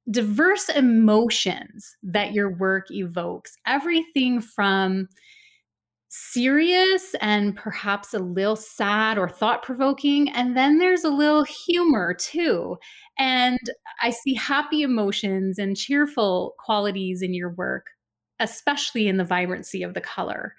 diverse 0.09 0.69
emotions 0.69 1.95
that 2.01 2.33
your 2.33 2.49
work 2.49 2.89
evokes 2.89 3.57
everything 3.67 4.41
from 4.41 5.07
serious 6.09 7.13
and 7.21 7.55
perhaps 7.55 8.13
a 8.13 8.19
little 8.19 8.55
sad 8.55 9.17
or 9.17 9.29
thought 9.29 9.61
provoking. 9.61 10.29
And 10.29 10.57
then 10.57 10.79
there's 10.79 11.03
a 11.03 11.09
little 11.09 11.43
humor 11.43 12.15
too. 12.15 12.77
And 13.19 13.59
I 14.01 14.09
see 14.09 14.33
happy 14.33 14.81
emotions 14.81 15.59
and 15.59 15.77
cheerful 15.77 16.55
qualities 16.57 17.21
in 17.21 17.33
your 17.35 17.51
work, 17.51 17.87
especially 18.39 19.07
in 19.07 19.17
the 19.17 19.23
vibrancy 19.23 19.83
of 19.83 19.93
the 19.93 20.01
color. 20.01 20.55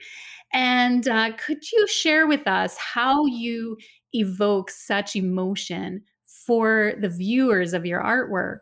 And 0.53 1.09
uh, 1.09 1.33
could 1.37 1.71
you 1.73 1.87
share 1.89 2.29
with 2.29 2.47
us 2.47 2.77
how 2.77 3.27
you 3.27 3.77
evoke 4.13 4.71
such 4.71 5.17
emotion 5.17 6.03
for 6.47 6.95
the 7.01 7.09
viewers 7.09 7.75
of 7.75 7.87
your 7.87 8.01
artwork. 8.03 8.61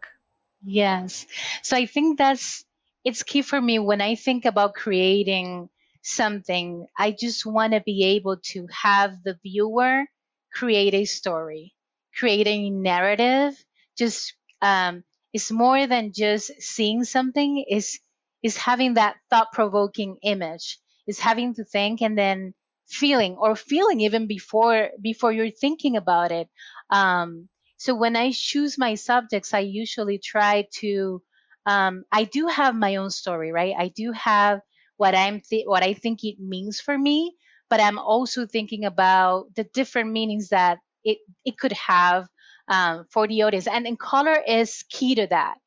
Yes. 0.64 1.26
So 1.62 1.76
I 1.76 1.86
think 1.86 2.18
that's 2.18 2.64
it's 3.04 3.22
key 3.22 3.42
for 3.42 3.60
me 3.60 3.78
when 3.78 4.00
I 4.00 4.16
think 4.16 4.44
about 4.44 4.74
creating 4.74 5.68
something. 6.02 6.86
I 6.98 7.12
just 7.12 7.46
want 7.46 7.72
to 7.72 7.80
be 7.80 8.16
able 8.16 8.38
to 8.52 8.66
have 8.70 9.22
the 9.22 9.38
viewer 9.42 10.04
create 10.52 10.94
a 10.94 11.04
story, 11.04 11.74
create 12.16 12.46
a 12.46 12.70
narrative. 12.70 13.54
Just 13.96 14.34
um, 14.62 15.04
it's 15.32 15.50
more 15.50 15.86
than 15.86 16.12
just 16.12 16.50
seeing 16.60 17.04
something. 17.04 17.64
Is 17.68 18.00
is 18.42 18.56
having 18.56 18.94
that 18.94 19.16
thought 19.30 19.52
provoking 19.52 20.18
image. 20.22 20.78
Is 21.06 21.18
having 21.18 21.54
to 21.54 21.64
think 21.64 22.02
and 22.02 22.18
then 22.18 22.54
feeling 22.86 23.36
or 23.36 23.56
feeling 23.56 24.00
even 24.00 24.26
before 24.26 24.90
before 25.00 25.32
you're 25.32 25.50
thinking 25.50 25.96
about 25.96 26.32
it. 26.32 26.48
Um, 26.90 27.48
so 27.78 27.94
when 27.94 28.16
I 28.16 28.32
choose 28.32 28.78
my 28.78 28.94
subjects, 28.96 29.54
I 29.54 29.60
usually 29.60 30.18
try 30.18 30.66
to. 30.82 31.22
Um, 31.66 32.04
I 32.12 32.24
do 32.24 32.46
have 32.48 32.74
my 32.74 32.96
own 32.96 33.10
story, 33.10 33.52
right? 33.52 33.74
I 33.78 33.88
do 33.88 34.12
have 34.12 34.60
what 34.96 35.14
I'm 35.14 35.40
th- 35.40 35.66
what 35.66 35.82
I 35.84 35.94
think 35.94 36.24
it 36.24 36.40
means 36.40 36.80
for 36.80 36.96
me, 36.98 37.36
but 37.70 37.80
I'm 37.80 37.98
also 37.98 38.46
thinking 38.46 38.84
about 38.84 39.54
the 39.54 39.64
different 39.64 40.12
meanings 40.12 40.50
that 40.50 40.78
it 41.04 41.18
it 41.44 41.58
could 41.58 41.72
have 41.72 42.28
um, 42.68 43.06
for 43.10 43.28
the 43.28 43.42
audience, 43.42 43.66
and, 43.68 43.86
and 43.86 43.98
color 43.98 44.36
is 44.46 44.84
key 44.90 45.14
to 45.16 45.26
that 45.28 45.58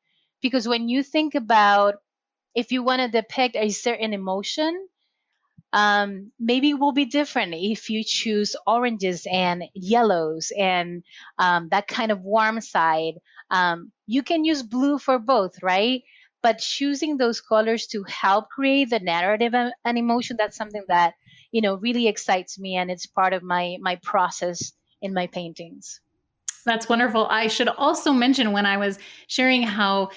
because 0.42 0.68
when 0.68 0.88
you 0.88 1.02
think 1.02 1.34
about 1.34 1.96
if 2.54 2.72
you 2.72 2.82
want 2.82 3.00
to 3.00 3.08
depict 3.08 3.56
a 3.56 3.70
certain 3.70 4.12
emotion, 4.14 4.88
um, 5.72 6.32
maybe 6.38 6.74
will 6.74 6.92
be 6.92 7.06
different 7.06 7.54
if 7.54 7.88
you 7.88 8.04
choose 8.04 8.54
oranges 8.66 9.26
and 9.30 9.64
yellows 9.74 10.52
and 10.56 11.02
um, 11.38 11.68
that 11.70 11.88
kind 11.88 12.12
of 12.12 12.20
warm 12.20 12.60
side. 12.60 13.14
Um, 13.50 13.92
you 14.06 14.22
can 14.22 14.44
use 14.44 14.62
blue 14.62 14.98
for 14.98 15.18
both, 15.18 15.62
right? 15.62 16.02
But 16.42 16.58
choosing 16.58 17.16
those 17.16 17.40
colors 17.40 17.86
to 17.88 18.04
help 18.04 18.48
create 18.50 18.90
the 18.90 18.98
narrative 18.98 19.54
and 19.54 19.98
emotion, 19.98 20.36
that's 20.38 20.56
something 20.56 20.84
that, 20.88 21.14
you 21.52 21.60
know, 21.62 21.76
really 21.76 22.08
excites 22.08 22.58
me 22.58 22.76
and 22.76 22.90
it's 22.90 23.06
part 23.06 23.32
of 23.32 23.42
my 23.42 23.76
my 23.80 23.96
process 24.02 24.72
in 25.00 25.14
my 25.14 25.26
paintings. 25.28 26.00
That's 26.64 26.88
wonderful. 26.88 27.26
I 27.28 27.48
should 27.48 27.68
also 27.68 28.12
mention 28.12 28.52
when 28.52 28.66
I 28.66 28.76
was 28.76 28.98
sharing 29.26 29.62
how 29.62 30.10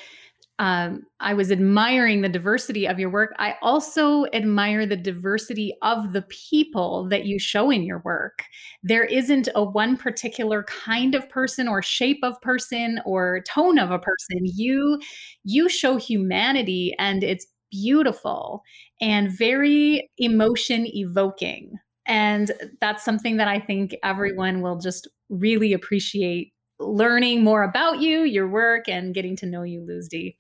um, 0.58 1.04
I 1.20 1.34
was 1.34 1.52
admiring 1.52 2.22
the 2.22 2.30
diversity 2.30 2.88
of 2.88 2.98
your 2.98 3.10
work. 3.10 3.34
I 3.38 3.56
also 3.62 4.26
admire 4.28 4.86
the 4.86 4.96
diversity 4.96 5.74
of 5.82 6.14
the 6.14 6.22
people 6.24 7.10
that 7.10 7.26
you 7.26 7.40
show 7.40 7.70
in 7.70 7.84
your 7.84 8.02
work. 8.06 8.44
There 8.82 9.04
isn't 9.04 9.50
a 9.54 9.64
one 9.64 9.98
particular 9.98 10.64
kind 10.64 11.14
of 11.14 11.30
person 11.30 11.68
or 11.68 11.82
shape 11.82 12.20
of 12.24 12.40
person 12.42 13.02
or 13.06 13.42
tone 13.48 13.78
of 13.78 13.92
a 13.92 14.00
person. 14.00 14.40
You 14.44 15.00
you 15.44 15.68
show 15.68 15.98
humanity 15.98 16.96
and 16.98 17.22
it's 17.24 17.48
beautiful 17.70 18.62
and 19.02 19.30
very 19.30 20.10
emotion 20.18 20.88
evoking. 20.88 21.74
And 22.08 22.52
that's 22.80 23.04
something 23.04 23.38
that 23.38 23.48
I 23.48 23.60
think 23.60 23.96
everyone 24.04 24.62
will 24.62 24.78
just 24.78 25.08
really 25.30 25.74
appreciate 25.74 26.54
learning 26.80 27.44
more 27.44 27.64
about 27.64 28.02
you, 28.02 28.22
your 28.24 28.48
work, 28.48 28.88
and 28.88 29.14
getting 29.14 29.36
to 29.38 29.46
know 29.46 29.64
you, 29.64 29.82
Luzdi. 29.82 30.36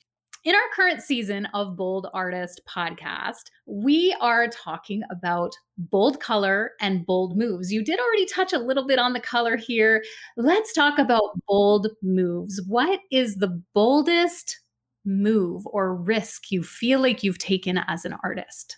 In 0.45 0.53
our 0.53 0.69
current 0.75 1.01
season 1.01 1.47
of 1.55 1.75
Bold 1.75 2.07
Artist 2.13 2.61
podcast, 2.69 3.49
we 3.65 4.15
are 4.21 4.47
talking 4.47 5.01
about 5.09 5.55
bold 5.75 6.19
color 6.19 6.73
and 6.79 7.03
bold 7.03 7.35
moves. 7.35 7.73
You 7.73 7.83
did 7.83 7.99
already 7.99 8.27
touch 8.27 8.53
a 8.53 8.59
little 8.59 8.85
bit 8.85 8.99
on 8.99 9.13
the 9.13 9.19
color 9.19 9.57
here. 9.57 10.03
Let's 10.37 10.71
talk 10.71 10.99
about 10.99 11.31
bold 11.47 11.87
moves. 12.03 12.61
What 12.67 12.99
is 13.11 13.37
the 13.37 13.59
boldest 13.73 14.59
move 15.03 15.63
or 15.65 15.95
risk 15.95 16.51
you 16.51 16.61
feel 16.61 16.99
like 16.99 17.23
you've 17.23 17.39
taken 17.39 17.79
as 17.87 18.05
an 18.05 18.15
artist? 18.23 18.77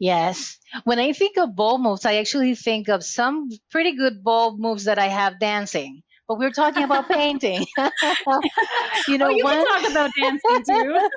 Yes. 0.00 0.58
When 0.82 0.98
I 0.98 1.12
think 1.12 1.38
of 1.38 1.54
bold 1.54 1.82
moves, 1.82 2.04
I 2.04 2.16
actually 2.16 2.56
think 2.56 2.88
of 2.88 3.04
some 3.04 3.48
pretty 3.70 3.96
good 3.96 4.24
bold 4.24 4.58
moves 4.58 4.84
that 4.84 4.98
I 4.98 5.06
have 5.06 5.38
dancing 5.38 6.02
but 6.28 6.38
we 6.38 6.44
are 6.44 6.50
talking 6.50 6.84
about 6.84 7.08
painting. 7.20 7.64
you 9.08 9.18
know, 9.18 9.26
oh, 9.26 9.30
you 9.30 9.42
one... 9.42 9.64
can 9.64 9.66
talk 9.66 9.90
about 9.90 10.10
dancing 10.14 10.64
too. 10.64 11.08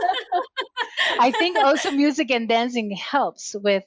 I 1.20 1.32
think 1.32 1.58
also 1.58 1.92
music 1.92 2.32
and 2.32 2.48
dancing 2.48 2.92
helps 2.92 3.56
with, 3.62 3.84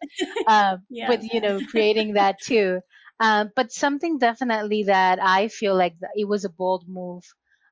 uh, 0.47 0.77
yes. 0.91 1.09
with 1.09 1.33
you 1.33 1.41
know, 1.41 1.61
creating 1.71 2.15
that 2.15 2.41
too. 2.41 2.81
Uh, 3.19 3.47
but 3.57 3.73
something 3.73 4.19
definitely 4.19 4.85
that 4.85 5.19
I 5.23 5.49
feel 5.49 5.75
like 5.75 5.95
it 6.15 6.29
was 6.29 6.45
a 6.45 6.51
bold 6.51 6.85
move 6.87 7.25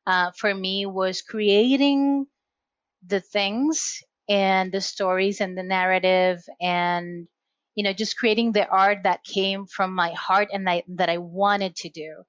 uh, 0.06 0.30
for 0.36 0.54
me 0.54 0.86
was 0.86 1.20
creating 1.20 2.26
the 3.06 3.20
things 3.20 4.02
and 4.28 4.72
the 4.72 4.80
stories 4.80 5.40
and 5.40 5.58
the 5.58 5.62
narrative 5.62 6.38
and 6.60 7.26
you 7.74 7.82
know 7.82 7.92
just 7.92 8.16
creating 8.16 8.52
the 8.52 8.66
art 8.68 8.98
that 9.02 9.24
came 9.24 9.66
from 9.66 9.92
my 9.92 10.10
heart 10.12 10.48
and 10.52 10.68
I, 10.70 10.84
that 10.88 11.10
I 11.10 11.18
wanted 11.18 11.74
to 11.76 11.88
do 11.88 12.22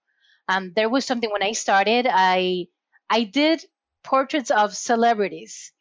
um, 0.48 0.74
there 0.76 0.90
was 0.90 1.06
something 1.06 1.32
when 1.32 1.44
I 1.44 1.54
started, 1.54 2.08
I 2.10 2.68
I 3.10 3.24
did 3.24 3.64
portraits 4.04 4.52
of 4.52 4.76
celebrities, 4.76 5.72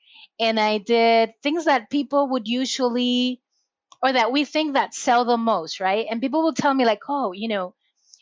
and 0.41 0.59
I 0.61 0.79
did 0.79 1.35
things 1.43 1.65
that 1.67 1.91
people 1.91 2.29
would 2.31 2.49
usually 2.49 3.43
or 4.03 4.13
that 4.13 4.33
we 4.33 4.45
think 4.45 4.75
that 4.75 4.95
sell 4.95 5.25
the 5.25 5.37
most, 5.37 5.81
right? 5.81 6.07
And 6.11 6.21
people 6.21 6.43
will 6.43 6.55
tell 6.55 6.75
me 6.75 6.85
like, 6.85 7.03
oh, 7.09 7.33
you 7.33 7.49
know, 7.49 7.75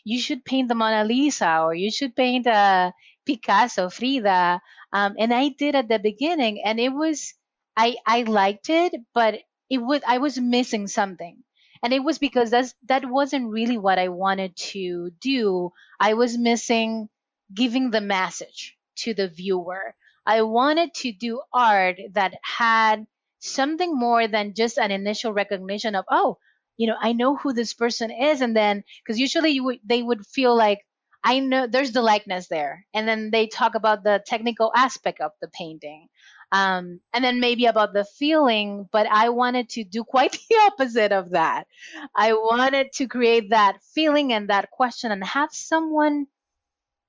you 0.03 0.19
should 0.19 0.45
paint 0.45 0.67
the 0.67 0.75
Mona 0.75 1.03
Lisa 1.05 1.61
or 1.61 1.73
you 1.73 1.91
should 1.91 2.15
paint 2.15 2.47
uh, 2.47 2.91
Picasso, 3.25 3.89
Frida. 3.89 4.61
Um, 4.93 5.15
and 5.17 5.33
I 5.33 5.49
did 5.49 5.75
at 5.75 5.87
the 5.89 5.99
beginning, 5.99 6.61
and 6.65 6.79
it 6.79 6.89
was 6.89 7.33
I 7.77 7.95
I 8.05 8.23
liked 8.23 8.69
it, 8.69 8.93
but 9.13 9.39
it 9.69 9.77
was 9.79 10.01
I 10.07 10.17
was 10.19 10.39
missing 10.39 10.87
something. 10.87 11.43
And 11.83 11.93
it 11.93 12.03
was 12.03 12.17
because 12.19 12.51
that's 12.51 12.73
that 12.87 13.05
wasn't 13.09 13.51
really 13.51 13.77
what 13.77 13.99
I 13.99 14.09
wanted 14.09 14.55
to 14.73 15.11
do. 15.19 15.71
I 15.99 16.13
was 16.13 16.37
missing 16.37 17.09
giving 17.53 17.91
the 17.91 18.01
message 18.01 18.77
to 18.97 19.13
the 19.13 19.27
viewer. 19.27 19.95
I 20.25 20.43
wanted 20.43 20.93
to 20.95 21.11
do 21.11 21.41
art 21.53 21.97
that 22.13 22.35
had 22.43 23.07
something 23.39 23.95
more 23.97 24.27
than 24.27 24.53
just 24.53 24.77
an 24.77 24.91
initial 24.91 25.33
recognition 25.33 25.95
of 25.95 26.05
oh 26.11 26.37
you 26.77 26.85
know 26.87 26.95
i 27.01 27.11
know 27.11 27.35
who 27.35 27.53
this 27.53 27.73
person 27.73 28.11
is 28.11 28.39
and 28.41 28.55
then 28.55 28.83
because 29.03 29.19
usually 29.19 29.49
you 29.49 29.63
would, 29.63 29.79
they 29.83 30.03
would 30.03 30.25
feel 30.27 30.55
like 30.55 30.79
i 31.23 31.39
know 31.39 31.65
there's 31.65 31.91
the 31.91 32.01
likeness 32.03 32.47
there 32.49 32.85
and 32.93 33.07
then 33.07 33.31
they 33.31 33.47
talk 33.47 33.73
about 33.73 34.03
the 34.03 34.21
technical 34.27 34.71
aspect 34.75 35.19
of 35.21 35.31
the 35.41 35.47
painting 35.47 36.07
um, 36.51 36.99
and 37.13 37.23
then 37.23 37.39
maybe 37.39 37.65
about 37.65 37.93
the 37.93 38.05
feeling 38.05 38.87
but 38.91 39.07
i 39.11 39.29
wanted 39.29 39.69
to 39.69 39.83
do 39.83 40.03
quite 40.03 40.31
the 40.49 40.55
opposite 40.67 41.11
of 41.11 41.31
that. 41.31 41.67
I 42.15 42.33
wanted 42.33 42.91
to 42.93 43.07
create 43.07 43.49
that 43.51 43.81
feeling 43.93 44.33
and 44.33 44.49
that 44.49 44.71
question 44.71 45.11
and 45.11 45.23
have 45.23 45.53
someone 45.53 46.27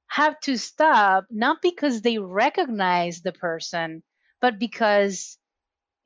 have 0.08 0.38
to 0.40 0.56
stop 0.56 1.26
not 1.30 1.62
because 1.62 2.02
they 2.02 2.18
recognize 2.18 3.22
the 3.22 3.32
person 3.32 4.02
but 4.40 4.58
because 4.58 5.38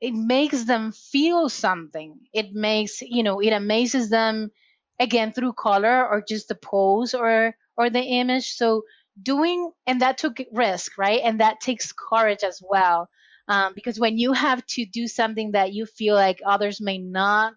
it 0.01 0.13
makes 0.13 0.65
them 0.65 0.91
feel 0.91 1.49
something. 1.49 2.19
It 2.33 2.53
makes 2.53 3.01
you 3.01 3.23
know 3.23 3.39
it 3.39 3.51
amazes 3.51 4.09
them 4.09 4.51
again 4.99 5.33
through 5.33 5.53
color 5.53 6.07
or 6.07 6.23
just 6.27 6.47
the 6.49 6.55
pose 6.55 7.13
or 7.13 7.55
or 7.77 7.89
the 7.89 8.01
image. 8.01 8.51
So 8.53 8.83
doing 9.21 9.71
and 9.87 10.01
that 10.01 10.17
took 10.17 10.37
risk 10.51 10.97
right? 10.97 11.21
And 11.23 11.39
that 11.41 11.61
takes 11.61 11.91
courage 11.93 12.43
as 12.43 12.61
well 12.67 13.09
um, 13.47 13.73
because 13.73 13.99
when 13.99 14.17
you 14.17 14.33
have 14.33 14.65
to 14.67 14.85
do 14.85 15.07
something 15.07 15.51
that 15.51 15.73
you 15.73 15.85
feel 15.85 16.15
like 16.15 16.41
others 16.45 16.81
may 16.81 16.97
not 16.97 17.53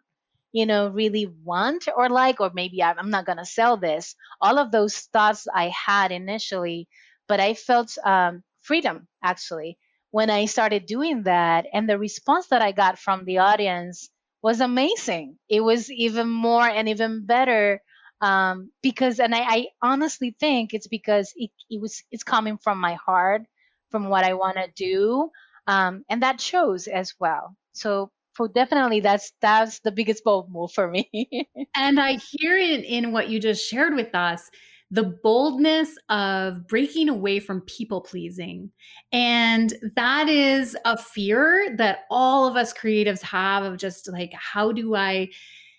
you 0.52 0.66
know 0.66 0.88
really 0.88 1.26
want 1.44 1.88
or 1.96 2.08
like 2.08 2.40
or 2.40 2.50
maybe 2.54 2.82
i'm 2.82 3.10
not 3.10 3.24
going 3.26 3.38
to 3.38 3.44
sell 3.44 3.76
this 3.76 4.16
all 4.40 4.58
of 4.58 4.72
those 4.72 4.96
thoughts 5.12 5.46
i 5.54 5.68
had 5.68 6.10
initially 6.10 6.88
but 7.28 7.38
i 7.38 7.54
felt 7.54 7.96
um, 8.04 8.42
freedom 8.60 9.06
actually 9.22 9.78
when 10.10 10.30
I 10.30 10.46
started 10.46 10.86
doing 10.86 11.24
that. 11.24 11.66
And 11.72 11.88
the 11.88 11.98
response 11.98 12.48
that 12.48 12.62
I 12.62 12.72
got 12.72 12.98
from 12.98 13.24
the 13.24 13.38
audience 13.38 14.10
was 14.42 14.60
amazing. 14.60 15.36
It 15.48 15.60
was 15.60 15.90
even 15.90 16.28
more 16.28 16.66
and 16.66 16.88
even 16.88 17.26
better 17.26 17.80
um, 18.20 18.70
because, 18.82 19.18
and 19.18 19.34
I, 19.34 19.40
I, 19.40 19.66
honestly 19.82 20.36
think 20.38 20.74
it's 20.74 20.88
because 20.88 21.32
it, 21.36 21.50
it, 21.70 21.80
was 21.80 22.02
it's 22.10 22.22
coming 22.22 22.58
from 22.58 22.78
my 22.78 22.94
heart, 22.94 23.42
from 23.90 24.10
what 24.10 24.24
I 24.24 24.34
want 24.34 24.58
to 24.58 24.68
do, 24.76 25.30
um, 25.66 26.04
and 26.08 26.22
that 26.22 26.40
shows 26.40 26.86
as 26.86 27.14
well. 27.20 27.56
So, 27.72 28.10
so 28.36 28.46
definitely 28.46 29.00
that's 29.00 29.32
that's 29.40 29.80
the 29.80 29.92
biggest 29.92 30.24
bold 30.24 30.50
move 30.50 30.72
for 30.72 30.88
me. 30.88 31.10
and 31.76 32.00
I 32.00 32.14
hear 32.14 32.56
it 32.56 32.84
in 32.84 33.12
what 33.12 33.28
you 33.28 33.40
just 33.40 33.68
shared 33.68 33.94
with 33.94 34.14
us 34.14 34.50
the 34.90 35.04
boldness 35.22 35.96
of 36.08 36.66
breaking 36.66 37.08
away 37.08 37.38
from 37.38 37.60
people 37.62 38.00
pleasing. 38.00 38.70
And 39.12 39.72
that 39.94 40.28
is 40.28 40.76
a 40.84 40.96
fear 40.96 41.74
that 41.76 42.00
all 42.10 42.48
of 42.48 42.56
us 42.56 42.72
creatives 42.72 43.22
have 43.22 43.62
of 43.62 43.76
just 43.76 44.10
like, 44.10 44.32
how 44.32 44.72
do 44.72 44.96
I, 44.96 45.28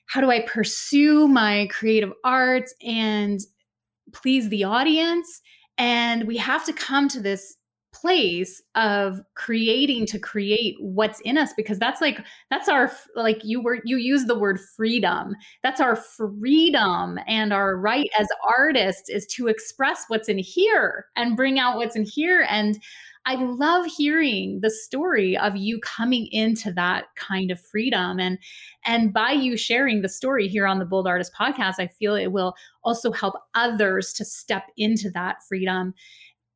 how 0.05 0.21
do 0.21 0.31
I 0.31 0.41
pursue 0.41 1.27
my 1.27 1.67
creative 1.69 2.13
arts 2.23 2.73
and 2.81 3.41
please 4.13 4.47
the 4.47 4.63
audience? 4.63 5.41
And 5.77 6.25
we 6.25 6.37
have 6.37 6.65
to 6.65 6.73
come 6.73 7.09
to 7.09 7.19
this 7.19 7.57
place 7.93 8.61
of 8.75 9.21
creating 9.35 10.05
to 10.07 10.19
create 10.19 10.75
what's 10.79 11.19
in 11.21 11.37
us 11.37 11.53
because 11.55 11.77
that's 11.77 12.01
like 12.01 12.23
that's 12.49 12.69
our 12.69 12.91
like 13.15 13.41
you 13.43 13.61
were 13.61 13.79
you 13.83 13.97
use 13.97 14.25
the 14.25 14.37
word 14.37 14.59
freedom. 14.75 15.35
That's 15.63 15.81
our 15.81 15.95
freedom 15.95 17.19
and 17.27 17.51
our 17.51 17.77
right 17.77 18.09
as 18.17 18.27
artists 18.57 19.09
is 19.09 19.25
to 19.27 19.47
express 19.47 20.05
what's 20.07 20.29
in 20.29 20.37
here 20.37 21.07
and 21.15 21.35
bring 21.37 21.59
out 21.59 21.77
what's 21.77 21.95
in 21.95 22.05
here. 22.05 22.45
And 22.49 22.81
I 23.25 23.35
love 23.35 23.85
hearing 23.85 24.61
the 24.61 24.71
story 24.71 25.37
of 25.37 25.55
you 25.55 25.79
coming 25.81 26.27
into 26.31 26.73
that 26.73 27.05
kind 27.15 27.51
of 27.51 27.59
freedom. 27.59 28.19
And 28.19 28.39
and 28.85 29.13
by 29.13 29.31
you 29.31 29.57
sharing 29.57 30.01
the 30.01 30.09
story 30.09 30.47
here 30.47 30.65
on 30.65 30.79
the 30.79 30.85
Bold 30.85 31.07
Artist 31.07 31.33
podcast 31.39 31.75
I 31.77 31.87
feel 31.87 32.15
it 32.15 32.31
will 32.31 32.55
also 32.83 33.11
help 33.11 33.35
others 33.53 34.13
to 34.13 34.25
step 34.25 34.63
into 34.77 35.11
that 35.11 35.43
freedom 35.47 35.93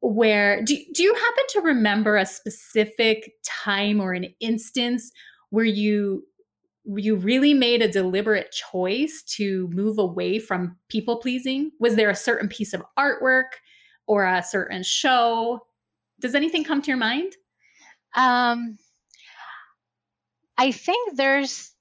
where 0.01 0.61
do, 0.63 0.77
do 0.93 1.03
you 1.03 1.13
happen 1.13 1.43
to 1.49 1.61
remember 1.61 2.15
a 2.15 2.25
specific 2.25 3.33
time 3.43 3.99
or 3.99 4.13
an 4.13 4.27
instance 4.39 5.11
where 5.49 5.65
you 5.65 6.23
you 6.97 7.15
really 7.15 7.55
made 7.55 7.81
a 7.81 7.91
deliberate 7.91 8.51
choice 8.51 9.23
to 9.23 9.67
move 9.69 9.97
away 9.97 10.37
from 10.37 10.77
people 10.87 11.17
pleasing? 11.17 11.71
Was 11.79 11.95
there 11.95 12.11
a 12.11 12.15
certain 12.15 12.47
piece 12.47 12.73
of 12.73 12.83
artwork 12.97 13.57
or 14.05 14.23
a 14.25 14.43
certain 14.43 14.83
show? 14.83 15.61
Does 16.19 16.35
anything 16.35 16.63
come 16.63 16.83
to 16.83 16.87
your 16.87 16.97
mind? 16.97 17.33
Um 18.15 18.77
i 20.57 20.71
think 20.71 21.17
there's 21.17 21.75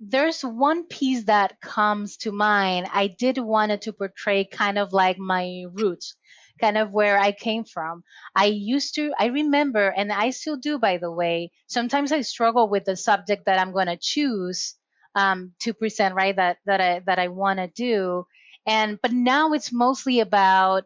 there's 0.00 0.42
one 0.42 0.84
piece 0.84 1.24
that 1.24 1.60
comes 1.60 2.16
to 2.18 2.32
mind. 2.32 2.86
I 2.92 3.06
did 3.06 3.38
wanted 3.38 3.82
to 3.82 3.92
portray 3.92 4.44
kind 4.44 4.78
of 4.78 4.92
like 4.92 5.18
my 5.18 5.64
roots 5.72 6.14
kind 6.60 6.78
of 6.78 6.90
where 6.92 7.18
I 7.18 7.32
came 7.32 7.64
from. 7.64 8.02
I 8.34 8.46
used 8.46 8.94
to, 8.96 9.12
I 9.18 9.26
remember, 9.26 9.88
and 9.88 10.12
I 10.12 10.30
still 10.30 10.56
do, 10.56 10.78
by 10.78 10.98
the 10.98 11.10
way, 11.10 11.50
sometimes 11.68 12.12
I 12.12 12.22
struggle 12.22 12.68
with 12.68 12.84
the 12.84 12.96
subject 12.96 13.46
that 13.46 13.58
I'm 13.58 13.72
going 13.72 13.86
to 13.88 13.98
choose 14.00 14.74
um, 15.14 15.52
to 15.60 15.74
present, 15.74 16.14
right? 16.14 16.36
That, 16.36 16.58
that 16.66 16.80
I, 16.80 17.00
that 17.06 17.18
I 17.18 17.28
want 17.28 17.58
to 17.58 17.68
do. 17.68 18.26
And, 18.66 18.98
but 19.02 19.12
now 19.12 19.52
it's 19.52 19.72
mostly 19.72 20.20
about, 20.20 20.84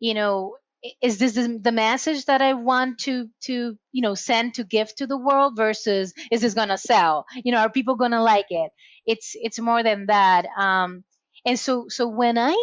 you 0.00 0.14
know, 0.14 0.56
is 1.02 1.18
this 1.18 1.34
the 1.34 1.72
message 1.72 2.26
that 2.26 2.42
I 2.42 2.52
want 2.54 3.00
to 3.00 3.28
to 3.44 3.76
you 3.92 4.02
know 4.02 4.14
send 4.14 4.54
to 4.54 4.64
give 4.64 4.94
to 4.96 5.06
the 5.06 5.16
world 5.18 5.56
versus 5.56 6.12
is 6.30 6.42
this 6.42 6.54
gonna 6.54 6.78
sell? 6.78 7.26
You 7.44 7.52
know, 7.52 7.58
are 7.58 7.70
people 7.70 7.96
gonna 7.96 8.22
like 8.22 8.46
it? 8.50 8.70
It's 9.06 9.32
it's 9.34 9.58
more 9.58 9.82
than 9.82 10.06
that. 10.06 10.46
Um, 10.56 11.04
and 11.44 11.58
so 11.58 11.86
so 11.88 12.06
when 12.08 12.38
I 12.38 12.56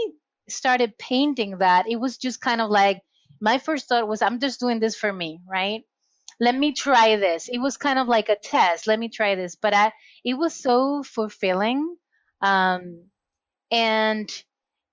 started 0.50 0.98
painting 0.98 1.58
that, 1.60 1.90
it 1.90 1.98
was 1.98 2.18
just 2.18 2.42
kind 2.42 2.62
of 2.62 2.70
like 2.70 3.02
my 3.42 3.58
first 3.58 3.88
thought 3.88 4.08
was, 4.08 4.22
I'm 4.22 4.40
just 4.40 4.60
doing 4.60 4.80
this 4.80 4.96
for 4.96 5.12
me, 5.12 5.42
right? 5.50 5.84
Let 6.40 6.56
me 6.56 6.74
try 6.74 7.18
this. 7.18 7.50
It 7.50 7.60
was 7.60 7.78
kind 7.78 8.00
of 8.00 8.08
like 8.08 8.30
a 8.30 8.36
test. 8.36 8.88
Let 8.88 9.00
me 9.00 9.10
try 9.10 9.36
this. 9.36 9.56
But 9.56 9.74
I, 9.74 9.92
it 10.24 10.34
was 10.36 10.54
so 10.56 11.04
fulfilling. 11.04 11.96
Um, 12.42 13.06
and 13.72 14.30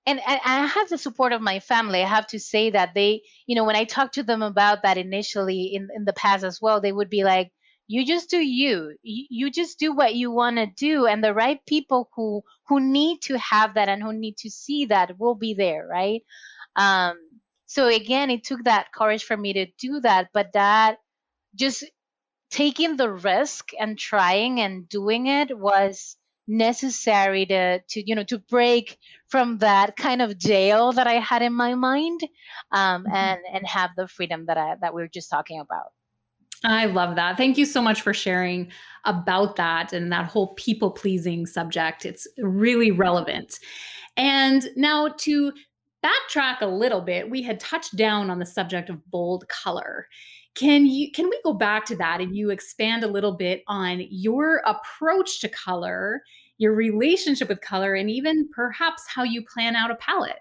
and 0.07 0.21
I 0.27 0.67
have 0.67 0.89
the 0.89 0.99
support 0.99 1.33
of 1.33 1.43
my 1.43 1.61
family. 1.61 2.03
I 2.03 2.09
have 2.09 2.27
to 2.29 2.41
say 2.41 2.71
that 2.71 2.95
they, 2.95 3.23
you 3.47 3.55
know, 3.55 3.65
when 3.65 3.77
I 3.77 3.85
talked 3.85 4.15
to 4.15 4.23
them 4.23 4.43
about 4.43 4.83
that 4.83 4.97
initially 4.97 5.75
in, 5.75 5.89
in 5.95 6.05
the 6.05 6.13
past 6.13 6.43
as 6.43 6.59
well, 6.61 6.81
they 6.81 6.93
would 6.93 7.11
be 7.11 7.23
like, 7.23 7.53
you 7.91 8.07
just 8.07 8.31
do 8.31 8.39
you 8.39 8.95
you 9.03 9.51
just 9.51 9.79
do 9.81 9.93
what 9.93 10.15
you 10.15 10.31
want 10.31 10.57
to 10.57 10.67
do 10.67 11.07
and 11.07 11.25
the 11.25 11.35
right 11.35 11.61
people 11.67 12.09
who 12.15 12.43
who 12.69 12.79
need 12.79 13.21
to 13.21 13.37
have 13.37 13.75
that 13.75 13.89
and 13.89 14.01
who 14.01 14.13
need 14.13 14.37
to 14.37 14.49
see 14.49 14.85
that 14.87 15.19
will 15.19 15.35
be 15.35 15.55
there 15.55 15.87
right 15.91 16.23
um 16.77 17.17
so 17.67 17.89
again 17.89 18.31
it 18.31 18.45
took 18.45 18.63
that 18.63 18.93
courage 18.95 19.25
for 19.25 19.37
me 19.37 19.53
to 19.53 19.67
do 19.79 19.99
that 20.01 20.29
but 20.33 20.53
that 20.53 20.99
just 21.57 21.85
taking 22.51 22.97
the 22.97 23.11
risk 23.11 23.71
and 23.79 23.99
trying 23.99 24.61
and 24.61 24.89
doing 24.89 25.27
it 25.27 25.57
was 25.59 26.17
necessary 26.47 27.47
to 27.47 27.81
to 27.89 28.03
you 28.09 28.15
know 28.15 28.25
to 28.25 28.39
break 28.39 28.99
from 29.29 29.59
that 29.59 29.97
kind 29.97 30.23
of 30.23 30.39
jail 30.39 30.93
that 30.93 31.07
I 31.07 31.15
had 31.15 31.43
in 31.43 31.53
my 31.53 31.75
mind 31.75 32.21
um, 32.73 33.05
mm-hmm. 33.05 33.15
and 33.15 33.41
and 33.53 33.67
have 33.67 33.91
the 33.97 34.09
freedom 34.09 34.47
that 34.47 34.59
I 34.59 34.75
that 34.81 34.95
we 34.95 35.03
were 35.03 35.09
just 35.09 35.31
talking 35.31 35.61
about. 35.61 35.93
I 36.65 36.87
love 36.87 37.17
that. 37.17 37.37
Thank 37.37 37.57
you 37.57 37.65
so 37.65 37.81
much 37.81 38.03
for 38.03 38.13
sharing 38.13 38.71
about 39.05 39.57
that 39.57 39.93
and 39.93 40.13
that 40.13 40.27
whole 40.27 40.55
people 40.55 40.91
pleasing 40.91 41.47
subject. 41.47 42.05
It's 42.05 42.29
really 42.39 42.91
relevant. 42.91 43.59
And 44.17 44.69
now 44.77 45.09
to 45.21 45.53
backtrack 46.05 46.61
a 46.61 46.67
little 46.67 47.01
bit, 47.01 47.31
we 47.31 47.43
had 47.43 47.61
touched 47.61 47.97
down 47.97 48.31
on 48.31 48.39
the 48.39 48.47
subject 48.47 48.91
of 48.91 49.11
bold 49.11 49.49
color. 49.49 50.07
Can 50.55 50.85
you 50.85 51.11
can 51.13 51.31
we 51.31 51.41
go 51.45 51.55
back 51.55 51.87
to 51.87 51.97
that 51.97 52.21
and 52.21 52.37
you 52.37 52.51
expand 52.51 53.05
a 53.05 53.09
little 53.09 53.33
bit 53.33 53.63
on 53.67 54.05
your 54.11 54.63
approach 54.67 55.41
to 55.41 55.49
color, 55.49 56.23
your 56.59 56.75
relationship 56.75 57.49
with 57.49 57.61
color 57.61 57.95
and 57.95 58.11
even 58.11 58.49
perhaps 58.53 59.05
how 59.09 59.23
you 59.23 59.45
plan 59.47 59.77
out 59.77 59.91
a 59.91 59.95
palette? 59.95 60.41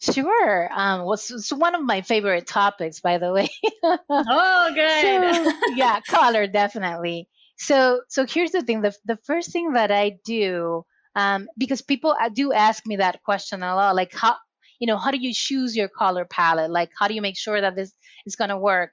Sure. 0.00 0.70
Um, 0.72 1.04
was 1.04 1.30
it's 1.30 1.52
one 1.52 1.74
of 1.74 1.82
my 1.82 2.00
favorite 2.00 2.46
topics, 2.46 3.00
by 3.00 3.18
the 3.18 3.32
way. 3.32 3.50
oh, 4.10 4.70
good. 4.74 5.44
So, 5.44 5.52
yeah, 5.76 6.00
color 6.00 6.46
definitely. 6.46 7.28
So, 7.58 8.00
so 8.08 8.24
here's 8.24 8.52
the 8.52 8.62
thing: 8.62 8.80
the 8.80 8.94
the 9.04 9.18
first 9.24 9.52
thing 9.52 9.74
that 9.74 9.90
I 9.90 10.16
do, 10.24 10.86
um, 11.14 11.48
because 11.58 11.82
people 11.82 12.16
uh, 12.18 12.30
do 12.30 12.52
ask 12.52 12.86
me 12.86 12.96
that 12.96 13.22
question 13.22 13.62
a 13.62 13.74
lot, 13.74 13.94
like 13.94 14.14
how 14.14 14.36
you 14.78 14.86
know 14.86 14.96
how 14.96 15.10
do 15.10 15.18
you 15.18 15.34
choose 15.34 15.76
your 15.76 15.88
color 15.88 16.24
palette? 16.24 16.70
Like 16.70 16.90
how 16.98 17.06
do 17.06 17.14
you 17.14 17.20
make 17.20 17.36
sure 17.36 17.60
that 17.60 17.76
this 17.76 17.92
is 18.24 18.36
gonna 18.36 18.58
work? 18.58 18.92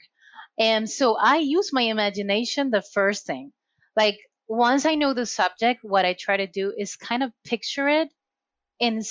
And 0.59 0.89
so 0.89 1.15
I 1.15 1.37
use 1.37 1.71
my 1.71 1.83
imagination 1.83 2.69
the 2.69 2.81
first 2.81 3.25
thing. 3.25 3.53
Like 3.95 4.17
once 4.49 4.85
I 4.85 4.95
know 4.95 5.13
the 5.13 5.25
subject, 5.25 5.81
what 5.83 6.05
I 6.05 6.13
try 6.19 6.37
to 6.37 6.47
do 6.47 6.73
is 6.77 6.97
kind 6.97 7.23
of 7.23 7.31
picture 7.45 7.87
it 7.87 8.09
in 8.79 9.01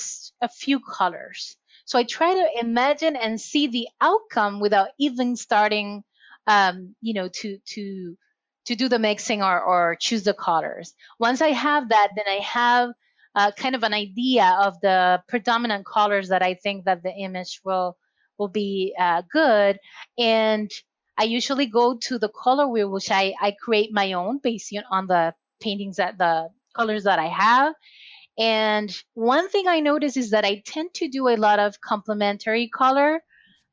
a 0.43 0.49
few 0.49 0.81
colors. 0.81 1.57
So 1.87 1.99
I 1.99 2.05
try 2.05 2.35
to 2.35 2.61
imagine 2.61 3.17
and 3.17 3.41
see 3.41 3.69
the 3.69 3.89
outcome 4.01 4.61
without 4.61 4.91
even 4.99 5.37
starting, 5.37 6.05
um, 6.47 6.95
you 7.01 7.15
know, 7.15 7.29
to 7.29 7.59
to 7.75 8.19
to 8.67 8.75
do 8.77 8.89
the 8.89 8.99
mixing 8.99 9.43
or 9.43 9.61
or 9.61 9.97
choose 10.01 10.25
the 10.25 10.35
colors. 10.35 10.95
Once 11.19 11.41
I 11.41 11.49
have 11.53 11.89
that, 11.91 12.11
then 12.17 12.27
I 12.29 12.41
have 12.43 12.91
uh, 13.35 13.53
kind 13.53 13.75
of 13.75 13.83
an 13.85 13.95
idea 13.95 14.59
of 14.63 14.81
the 14.83 15.23
predominant 15.29 15.87
colors 15.87 16.29
that 16.29 16.43
I 16.43 16.55
think 16.55 16.85
that 16.87 17.03
the 17.03 17.13
image 17.13 17.61
will 17.65 17.97
will 18.39 18.49
be 18.49 18.95
uh, 18.99 19.23
good, 19.33 19.79
and 20.19 20.71
I 21.19 21.25
usually 21.25 21.67
go 21.67 21.97
to 22.09 22.19
the 22.19 22.29
color 22.29 22.69
wheel, 22.69 22.91
which 22.91 23.11
I, 23.11 23.35
I 23.41 23.53
create 23.53 23.91
my 23.93 24.13
own 24.13 24.39
based 24.43 24.75
on 24.91 25.07
the 25.07 25.35
paintings 25.61 25.97
that 25.97 26.19
the 26.19 26.51
colors 26.77 27.05
that 27.05 27.19
I 27.19 27.29
have. 27.29 27.75
And 28.39 28.95
one 29.15 29.49
thing 29.49 29.67
I 29.67 29.81
notice 29.81 30.17
is 30.17 30.31
that 30.31 30.45
I 30.45 30.63
tend 30.67 30.93
to 30.95 31.09
do 31.09 31.29
a 31.29 31.37
lot 31.37 31.59
of 31.59 31.81
complementary 31.81 32.69
color 32.69 33.23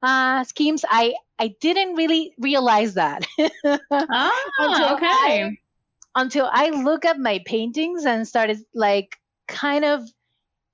uh, 0.02 0.44
schemes. 0.44 0.86
I 0.90 1.16
I 1.40 1.56
didn't 1.60 1.96
really 1.96 2.34
realize 2.40 2.94
that. 2.94 3.26
ah, 3.92 4.32
until 4.60 4.96
okay. 4.96 5.44
I, 5.44 5.58
until 6.16 6.50
I 6.52 6.70
look 6.70 7.06
at 7.06 7.20
my 7.20 7.42
paintings 7.46 8.06
and 8.06 8.28
started 8.28 8.60
like 8.74 9.18
kind 9.48 9.84
of 9.84 10.02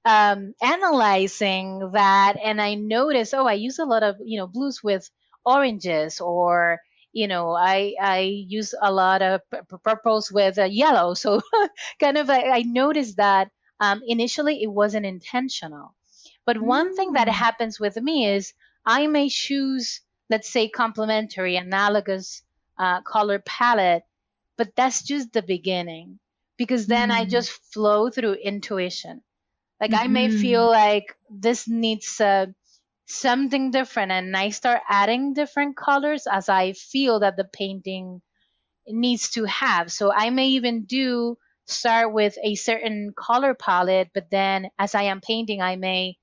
um, 0.05 0.53
analyzing 0.61 1.91
that, 1.93 2.37
and 2.43 2.61
I 2.61 2.75
noticed, 2.75 3.33
oh, 3.33 3.47
I 3.47 3.53
use 3.53 3.79
a 3.79 3.85
lot 3.85 4.03
of 4.03 4.17
you 4.23 4.37
know 4.37 4.47
blues 4.47 4.83
with 4.83 5.09
oranges 5.45 6.19
or 6.19 6.79
you 7.11 7.27
know 7.27 7.53
i 7.53 7.95
i 7.99 8.19
use 8.19 8.75
a 8.81 8.91
lot 8.91 9.21
of 9.21 9.41
purples 9.83 10.31
with 10.31 10.59
uh, 10.59 10.65
yellow 10.65 11.13
so 11.13 11.41
kind 11.99 12.17
of 12.17 12.29
I, 12.29 12.59
I 12.59 12.61
noticed 12.61 13.17
that 13.17 13.49
um, 13.79 14.01
initially 14.05 14.61
it 14.63 14.71
wasn't 14.71 15.05
intentional 15.05 15.95
but 16.45 16.61
one 16.61 16.93
mm. 16.93 16.95
thing 16.95 17.13
that 17.13 17.27
mm. 17.27 17.31
happens 17.31 17.79
with 17.79 17.97
me 17.97 18.27
is 18.27 18.53
i 18.85 19.07
may 19.07 19.29
choose 19.29 20.01
let's 20.29 20.49
say 20.49 20.67
complementary 20.67 21.55
analogous 21.55 22.41
uh, 22.77 23.01
color 23.01 23.39
palette 23.39 24.03
but 24.57 24.75
that's 24.75 25.03
just 25.03 25.33
the 25.33 25.41
beginning 25.41 26.19
because 26.57 26.87
then 26.87 27.09
mm. 27.09 27.13
i 27.13 27.25
just 27.25 27.51
flow 27.73 28.09
through 28.09 28.33
intuition 28.33 29.21
like 29.81 29.91
mm-hmm. 29.91 30.03
i 30.03 30.07
may 30.07 30.29
feel 30.29 30.67
mm-hmm. 30.67 30.89
like 30.89 31.15
this 31.29 31.67
needs 31.67 32.19
uh, 32.21 32.45
something 33.09 33.71
different 33.71 34.11
and 34.11 34.37
I 34.37 34.49
start 34.49 34.81
adding 34.87 35.33
different 35.33 35.75
colors 35.75 36.27
as 36.31 36.47
I 36.47 36.73
feel 36.73 37.19
that 37.21 37.37
the 37.37 37.43
painting 37.43 38.21
needs 38.87 39.31
to 39.31 39.45
have. 39.45 39.91
So 39.91 40.13
I 40.13 40.29
may 40.29 40.49
even 40.49 40.83
do 40.83 41.37
start 41.69 42.13
with 42.13 42.37
a 42.43 42.55
certain 42.55 43.13
color 43.15 43.53
palette, 43.53 44.09
but 44.13 44.29
then 44.29 44.69
as 44.77 44.95
I 44.95 45.03
am 45.03 45.21
painting, 45.21 45.61
I 45.61 45.75
may 45.75 46.17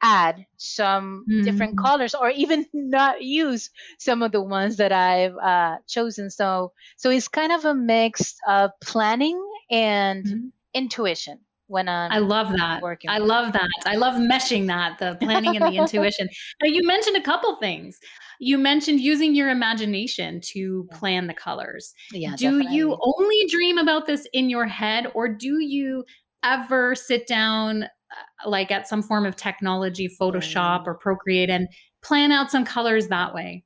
add 0.00 0.46
some 0.56 1.24
mm. 1.28 1.44
different 1.44 1.76
colors 1.76 2.14
or 2.14 2.30
even 2.30 2.66
not 2.72 3.22
use 3.22 3.70
some 3.98 4.22
of 4.22 4.32
the 4.32 4.42
ones 4.42 4.76
that 4.76 4.92
I've 4.92 5.36
uh, 5.36 5.78
chosen. 5.86 6.30
So, 6.30 6.72
so 6.96 7.10
it's 7.10 7.28
kind 7.28 7.52
of 7.52 7.64
a 7.64 7.74
mix 7.74 8.36
of 8.46 8.70
planning 8.80 9.42
and 9.70 10.24
mm. 10.24 10.50
intuition 10.74 11.40
when 11.68 11.88
I'm 11.88 12.10
I 12.10 12.18
love 12.18 12.52
that. 12.56 12.82
Working 12.82 13.10
I 13.10 13.18
love 13.18 13.52
that. 13.52 13.68
I 13.86 13.96
love 13.96 14.14
meshing 14.14 14.66
that, 14.66 14.98
the 14.98 15.16
planning 15.22 15.56
and 15.56 15.64
the 15.72 15.78
intuition. 15.78 16.28
Now 16.62 16.68
you 16.68 16.84
mentioned 16.86 17.16
a 17.16 17.22
couple 17.22 17.54
things. 17.56 17.98
You 18.40 18.58
mentioned 18.58 19.00
using 19.00 19.34
your 19.34 19.50
imagination 19.50 20.40
to 20.52 20.88
plan 20.92 21.26
the 21.26 21.34
colors. 21.34 21.94
Yeah. 22.12 22.36
Do 22.36 22.58
definitely. 22.58 22.76
you 22.76 22.98
only 23.02 23.46
dream 23.48 23.78
about 23.78 24.06
this 24.06 24.26
in 24.32 24.50
your 24.50 24.66
head 24.66 25.10
or 25.14 25.28
do 25.28 25.58
you 25.60 26.04
ever 26.42 26.94
sit 26.94 27.26
down 27.26 27.84
uh, 27.84 28.48
like 28.48 28.70
at 28.70 28.88
some 28.88 29.02
form 29.02 29.26
of 29.26 29.36
technology, 29.36 30.08
Photoshop 30.20 30.86
or 30.86 30.94
Procreate 30.94 31.50
and 31.50 31.68
plan 32.02 32.32
out 32.32 32.50
some 32.50 32.64
colors 32.64 33.08
that 33.08 33.34
way? 33.34 33.64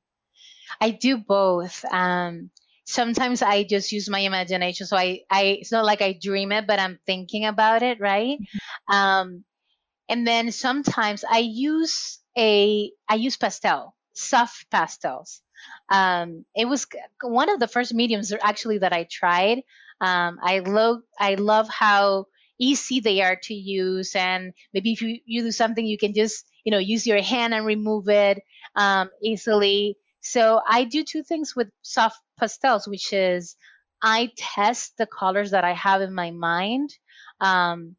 I 0.81 0.91
do 0.91 1.19
both. 1.19 1.85
Um, 1.93 2.51
sometimes 2.85 3.42
I 3.42 3.64
just 3.64 3.92
use 3.92 4.09
my 4.09 4.21
imagination. 4.21 4.87
So 4.87 4.97
I, 4.97 5.21
I 5.31 5.59
it's 5.61 5.73
not 5.73 5.85
like 5.85 6.03
I 6.03 6.18
dream 6.21 6.53
it, 6.53 6.66
but 6.66 6.81
I'm 6.81 6.99
thinking 7.07 7.47
about 7.47 7.83
it, 7.83 8.01
right? 8.01 8.38
Mm-hmm. 8.38 8.95
Um, 8.95 9.45
and 10.09 10.27
then 10.27 10.53
sometimes 10.53 11.25
I 11.29 11.38
use 11.38 12.18
a 12.37 12.90
I 13.09 13.14
use 13.14 13.37
pastel, 13.37 13.95
soft 14.14 14.71
pastels. 14.71 15.42
Um, 15.88 16.45
it 16.57 16.66
was 16.66 16.87
one 17.23 17.51
of 17.51 17.61
the 17.61 17.68
first 17.68 17.95
mediums 17.95 18.33
actually 18.42 18.79
that 18.79 18.92
I 18.92 19.07
tried. 19.11 19.62
Um, 20.01 20.38
I 20.42 20.59
love 20.61 21.03
I 21.18 21.35
love 21.35 21.68
how 21.68 22.27
easy 22.59 23.01
they 23.01 23.23
are 23.23 23.37
to 23.37 23.55
use, 23.55 24.14
and 24.14 24.53
maybe 24.75 24.92
if 24.92 25.03
you, 25.03 25.18
you 25.25 25.42
do 25.42 25.53
something, 25.53 25.87
you 25.87 25.99
can 25.99 26.14
just 26.14 26.47
you 26.64 26.73
know 26.73 26.79
use 26.79 27.07
your 27.07 27.23
hand 27.23 27.55
and 27.55 27.64
remove 27.64 28.09
it 28.09 28.42
um, 28.75 29.11
easily. 29.23 29.97
So 30.21 30.61
I 30.68 30.85
do 30.85 31.05
two 31.05 31.23
things 31.23 31.55
with 31.57 31.68
soft 31.83 32.21
pastels, 32.43 32.89
which 32.89 33.13
is 33.13 33.57
I 34.03 34.31
test 34.37 34.99
the 34.99 35.07
colors 35.07 35.53
that 35.53 35.65
I 35.65 35.73
have 35.73 36.03
in 36.03 36.13
my 36.13 36.33
mind. 36.33 36.91
Um, 37.41 37.95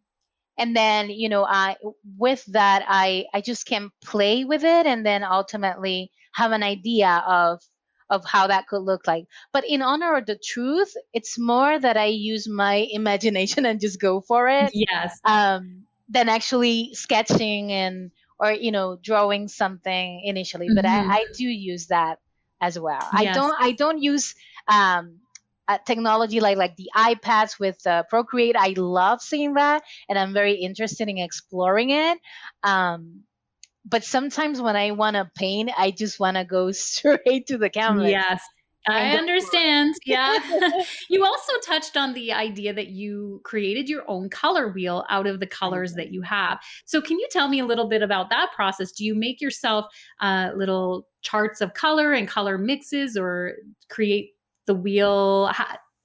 and 0.57 0.75
then, 0.75 1.09
you 1.09 1.29
know, 1.29 1.45
I 1.45 1.77
with 2.17 2.45
that 2.47 2.85
I 2.87 3.25
I 3.33 3.41
just 3.41 3.65
can 3.65 3.89
play 4.03 4.45
with 4.45 4.63
it 4.63 4.85
and 4.85 5.05
then 5.05 5.23
ultimately 5.23 6.11
have 6.33 6.51
an 6.51 6.61
idea 6.61 7.23
of 7.25 7.61
of 8.09 8.23
how 8.25 8.47
that 8.47 8.67
could 8.67 8.83
look 8.83 9.07
like. 9.07 9.25
But 9.53 9.63
in 9.67 9.81
honor 9.81 10.15
of 10.17 10.25
the 10.25 10.37
truth, 10.37 10.93
it's 11.13 11.39
more 11.39 11.79
that 11.79 11.97
I 11.97 12.05
use 12.05 12.47
my 12.47 12.75
imagination 12.91 13.65
and 13.65 13.79
just 13.79 13.99
go 13.99 14.21
for 14.21 14.47
it. 14.47 14.71
Yes. 14.73 15.19
Um, 15.23 15.85
than 16.09 16.29
actually 16.29 16.93
sketching 16.93 17.71
and 17.71 18.11
or 18.39 18.51
you 18.51 18.71
know 18.71 18.99
drawing 19.01 19.47
something 19.47 20.21
initially 20.25 20.67
but 20.75 20.85
mm-hmm. 20.85 21.09
I, 21.09 21.15
I, 21.15 21.25
do 21.33 21.45
use 21.45 21.87
that 21.87 22.19
as 22.63 22.79
well. 22.79 23.05
Yes. 23.11 23.13
i 23.13 23.25
don't 23.39 23.55
i 23.59 23.71
don't 23.71 24.01
use 24.01 24.35
um, 24.67 25.19
technology 25.85 26.39
like 26.39 26.57
like 26.57 26.75
the 26.77 26.89
ipads 26.95 27.59
with 27.59 27.85
uh, 27.87 28.03
procreate. 28.03 28.55
I 28.57 28.73
love 28.77 29.21
seeing 29.21 29.53
that 29.55 29.83
and 30.07 30.17
i'm 30.17 30.33
very 30.33 30.55
interested 30.55 31.07
in 31.09 31.17
exploring 31.17 31.89
it. 31.91 32.17
Um, 32.63 33.23
but 33.85 34.03
sometimes 34.03 34.61
when 34.61 34.77
i 34.77 34.91
want 34.91 35.15
to 35.15 35.29
paint 35.35 35.71
i 35.77 35.91
just 35.91 36.19
want 36.19 36.37
to 36.37 36.45
go 36.45 36.71
straight 36.87 37.47
to 37.47 37.57
the 37.57 37.69
camera. 37.69 38.09
Yes 38.09 38.41
I 38.87 39.11
understand. 39.17 39.95
Yeah. 40.05 40.37
you 41.09 41.23
also 41.23 41.53
touched 41.65 41.95
on 41.95 42.13
the 42.13 42.33
idea 42.33 42.73
that 42.73 42.87
you 42.87 43.41
created 43.43 43.87
your 43.87 44.03
own 44.07 44.29
color 44.29 44.69
wheel 44.69 45.05
out 45.09 45.27
of 45.27 45.39
the 45.39 45.47
colors 45.47 45.93
that 45.93 46.11
you 46.11 46.21
have. 46.21 46.59
So, 46.85 47.01
can 47.01 47.19
you 47.19 47.27
tell 47.31 47.47
me 47.47 47.59
a 47.59 47.65
little 47.65 47.87
bit 47.87 48.01
about 48.01 48.29
that 48.29 48.49
process? 48.55 48.91
Do 48.91 49.05
you 49.05 49.15
make 49.15 49.39
yourself 49.39 49.85
uh, 50.19 50.51
little 50.55 51.07
charts 51.21 51.61
of 51.61 51.73
color 51.73 52.11
and 52.11 52.27
color 52.27 52.57
mixes 52.57 53.15
or 53.15 53.53
create 53.89 54.31
the 54.65 54.75
wheel? 54.75 55.49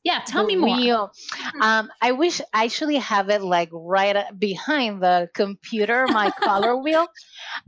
Yeah, 0.05 0.23
tell 0.27 0.45
me 0.47 0.57
more. 0.57 0.77
Wheel. 0.77 1.11
Hmm. 1.33 1.63
Um, 1.63 1.91
I 2.01 2.13
wish 2.13 2.41
I 2.55 2.65
actually 2.65 2.97
have 2.97 3.29
it 3.31 3.43
like 3.43 3.69
right 3.73 4.27
behind 4.39 5.03
the 5.03 5.29
computer, 5.35 6.07
my 6.09 6.31
color 6.41 6.77
wheel. 6.77 7.07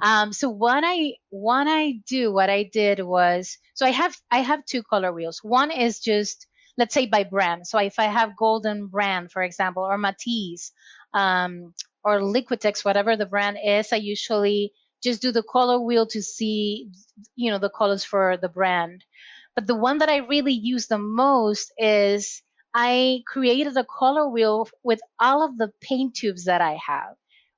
Um, 0.01 0.33
so 0.33 0.49
what 0.49 0.83
I 0.87 1.14
what 1.31 1.66
I 1.66 2.01
do, 2.09 2.33
what 2.33 2.49
I 2.49 2.62
did 2.62 3.01
was, 3.01 3.59
so 3.75 3.85
I 3.85 3.90
have 3.90 4.16
I 4.31 4.38
have 4.38 4.64
two 4.64 4.83
color 4.83 5.12
wheels. 5.12 5.40
One 5.43 5.71
is 5.71 6.01
just 6.01 6.47
let's 6.81 6.95
say 6.95 7.07
by 7.07 7.25
brand. 7.25 7.66
So 7.66 7.79
if 7.79 7.99
I 7.99 8.05
have 8.05 8.37
Golden 8.37 8.87
Brand, 8.87 9.31
for 9.31 9.43
example, 9.43 9.83
or 9.83 9.99
Matisse, 9.99 10.73
um, 11.12 11.75
or 12.03 12.21
Liquitex, 12.21 12.85
whatever 12.85 13.16
the 13.16 13.27
brand 13.27 13.59
is, 13.62 13.93
I 13.93 13.97
usually 13.97 14.73
just 15.03 15.21
do 15.21 15.31
the 15.31 15.43
color 15.43 15.79
wheel 15.79 16.07
to 16.07 16.23
see, 16.23 16.88
you 17.37 17.51
know, 17.51 17.59
the 17.59 17.71
colors 17.71 18.03
for 18.05 18.38
the 18.40 18.49
brand. 18.49 19.05
But 19.55 19.67
the 19.67 19.75
one 19.75 19.99
that 19.99 20.09
I 20.09 20.19
really 20.19 20.53
use 20.53 20.87
the 20.87 20.99
most 20.99 21.73
is 21.79 22.43
I 22.75 23.23
created 23.27 23.77
a 23.77 23.85
color 23.85 24.29
wheel 24.29 24.69
with 24.83 25.01
all 25.19 25.45
of 25.45 25.59
the 25.59 25.73
paint 25.81 26.15
tubes 26.15 26.45
that 26.45 26.61
I 26.61 26.79
have, 26.87 27.15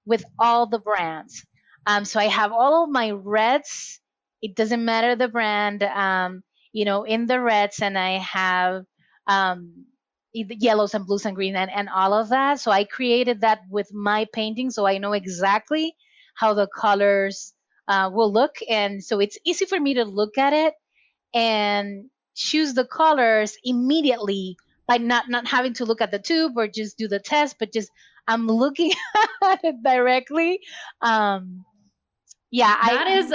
with 0.07 0.25
all 0.39 0.67
the 0.67 0.79
brands. 0.79 1.45
Um, 1.87 2.05
so 2.05 2.19
I 2.21 2.27
have 2.27 2.53
all 2.53 2.85
of 2.85 2.91
my 2.91 3.11
reds. 3.11 4.01
It 4.41 4.57
doesn't 4.57 4.85
matter 4.85 5.17
the 5.17 5.29
brand, 5.29 5.83
um, 5.83 6.43
you 6.73 6.85
know, 6.85 7.05
in 7.05 7.27
the 7.27 7.41
reds, 7.41 7.81
and 7.81 7.99
I 7.99 8.19
have 8.19 8.85
um, 9.27 9.87
yellows 10.33 10.95
and 10.95 11.07
blues 11.07 11.27
and 11.27 11.37
green 11.37 11.57
and, 11.57 11.71
and 11.71 11.89
all 11.89 12.15
of 12.15 12.31
that. 12.31 12.61
So 12.61 12.71
I 12.71 12.85
created 12.85 13.43
that 13.43 13.61
with 13.71 13.93
my 13.93 14.27
painting, 14.33 14.71
so 14.71 14.87
I 14.87 14.99
know 14.99 15.13
exactly 15.13 15.95
how 16.35 16.55
the 16.55 16.67
colors 16.67 17.53
uh, 17.89 18.11
will 18.13 18.33
look, 18.33 18.57
and 18.69 19.05
so 19.05 19.21
it's 19.21 19.39
easy 19.45 19.67
for 19.67 19.79
me 19.79 19.95
to 19.95 20.05
look 20.05 20.39
at 20.39 20.53
it 20.55 20.75
and 21.35 22.09
choose 22.35 22.75
the 22.75 22.85
colors 22.85 23.57
immediately 23.65 24.57
by 24.87 24.99
not 24.99 25.29
not 25.29 25.47
having 25.47 25.75
to 25.75 25.85
look 25.85 26.01
at 26.01 26.11
the 26.11 26.19
tube 26.19 26.53
or 26.57 26.67
just 26.67 26.97
do 26.99 27.09
the 27.09 27.19
test 27.19 27.57
but 27.59 27.73
just 27.73 27.91
i'm 28.27 28.47
looking 28.47 28.93
at 29.45 29.63
it 29.65 29.77
directly 29.83 30.61
um 31.03 31.65
yeah 32.51 32.75
that 32.87 33.07
I, 33.07 33.19
is 33.19 33.35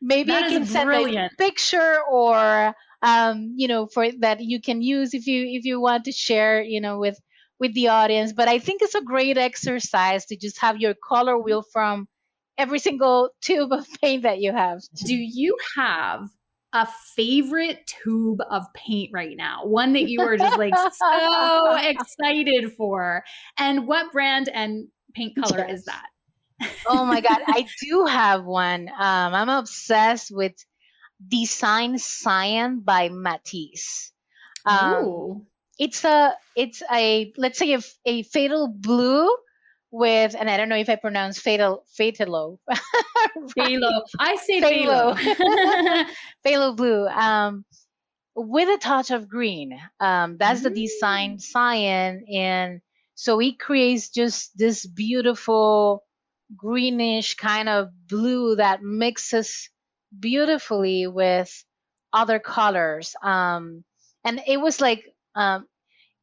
maybe 0.00 0.32
that 0.32 0.44
i 0.44 0.48
can 0.48 0.64
send 0.64 0.88
brilliant. 0.88 1.32
a 1.32 1.36
picture 1.36 2.00
or 2.10 2.74
um, 3.04 3.52
you 3.56 3.68
know, 3.68 3.86
for 3.86 4.10
that 4.20 4.40
you 4.40 4.60
can 4.60 4.80
use 4.80 5.12
if 5.12 5.26
you 5.26 5.44
if 5.46 5.66
you 5.66 5.78
want 5.78 6.06
to 6.06 6.12
share, 6.12 6.62
you 6.62 6.80
know, 6.80 6.98
with 6.98 7.20
with 7.60 7.74
the 7.74 7.88
audience. 7.88 8.32
But 8.32 8.48
I 8.48 8.58
think 8.58 8.80
it's 8.80 8.94
a 8.94 9.02
great 9.02 9.36
exercise 9.36 10.24
to 10.26 10.36
just 10.36 10.58
have 10.60 10.80
your 10.80 10.94
color 11.06 11.38
wheel 11.38 11.62
from 11.70 12.08
every 12.56 12.78
single 12.78 13.28
tube 13.42 13.72
of 13.72 13.86
paint 14.00 14.22
that 14.22 14.40
you 14.40 14.52
have. 14.52 14.80
Do 15.04 15.14
you 15.14 15.56
have 15.76 16.22
a 16.74 16.88
favorite 17.14 17.86
tube 17.86 18.40
of 18.50 18.64
paint 18.74 19.10
right 19.14 19.36
now? 19.36 19.64
One 19.64 19.92
that 19.94 20.08
you 20.08 20.20
are 20.20 20.36
just 20.36 20.58
like 20.58 20.74
so 20.76 21.76
excited 21.88 22.72
for. 22.72 23.24
And 23.58 23.86
what 23.86 24.12
brand 24.12 24.50
and 24.52 24.88
paint 25.14 25.36
color 25.36 25.64
yes. 25.66 25.78
is 25.78 25.84
that? 25.86 26.06
oh 26.86 27.04
my 27.04 27.20
god, 27.20 27.38
I 27.46 27.66
do 27.82 28.06
have 28.06 28.44
one. 28.44 28.88
Um, 28.88 29.34
I'm 29.34 29.48
obsessed 29.48 30.30
with 30.34 30.52
Design 31.26 31.98
Cyan 31.98 32.80
by 32.80 33.08
Matisse. 33.08 34.12
Um, 34.66 35.46
it's 35.78 36.04
a 36.04 36.34
it's 36.56 36.82
a 36.92 37.32
let's 37.36 37.58
say 37.58 37.74
a, 37.74 37.80
a 38.06 38.22
fatal 38.24 38.68
blue 38.68 39.28
with 39.94 40.34
and 40.38 40.50
I 40.50 40.56
don't 40.56 40.68
know 40.68 40.76
if 40.76 40.88
I 40.88 40.96
pronounce 40.96 41.38
fatal 41.38 41.84
fatalo. 41.98 42.58
I 42.68 44.36
say 44.36 44.60
phthalo. 44.60 45.16
phthalo 46.44 46.76
blue. 46.76 47.06
Um 47.06 47.64
with 48.36 48.68
a 48.68 48.78
touch 48.78 49.10
of 49.10 49.28
green. 49.28 49.78
Um 50.00 50.36
that's 50.36 50.60
mm. 50.60 50.64
the 50.64 50.70
design 50.70 51.38
cyan 51.38 52.24
and 52.32 52.80
so 53.14 53.40
it 53.40 53.58
creates 53.60 54.08
just 54.08 54.56
this 54.58 54.84
beautiful 54.84 56.02
greenish 56.56 57.36
kind 57.36 57.68
of 57.68 57.88
blue 58.08 58.56
that 58.56 58.82
mixes 58.82 59.70
beautifully 60.18 61.06
with 61.06 61.64
other 62.12 62.38
colors. 62.38 63.14
Um, 63.22 63.84
and 64.24 64.40
it 64.46 64.58
was 64.58 64.80
like, 64.80 65.04
um, 65.34 65.66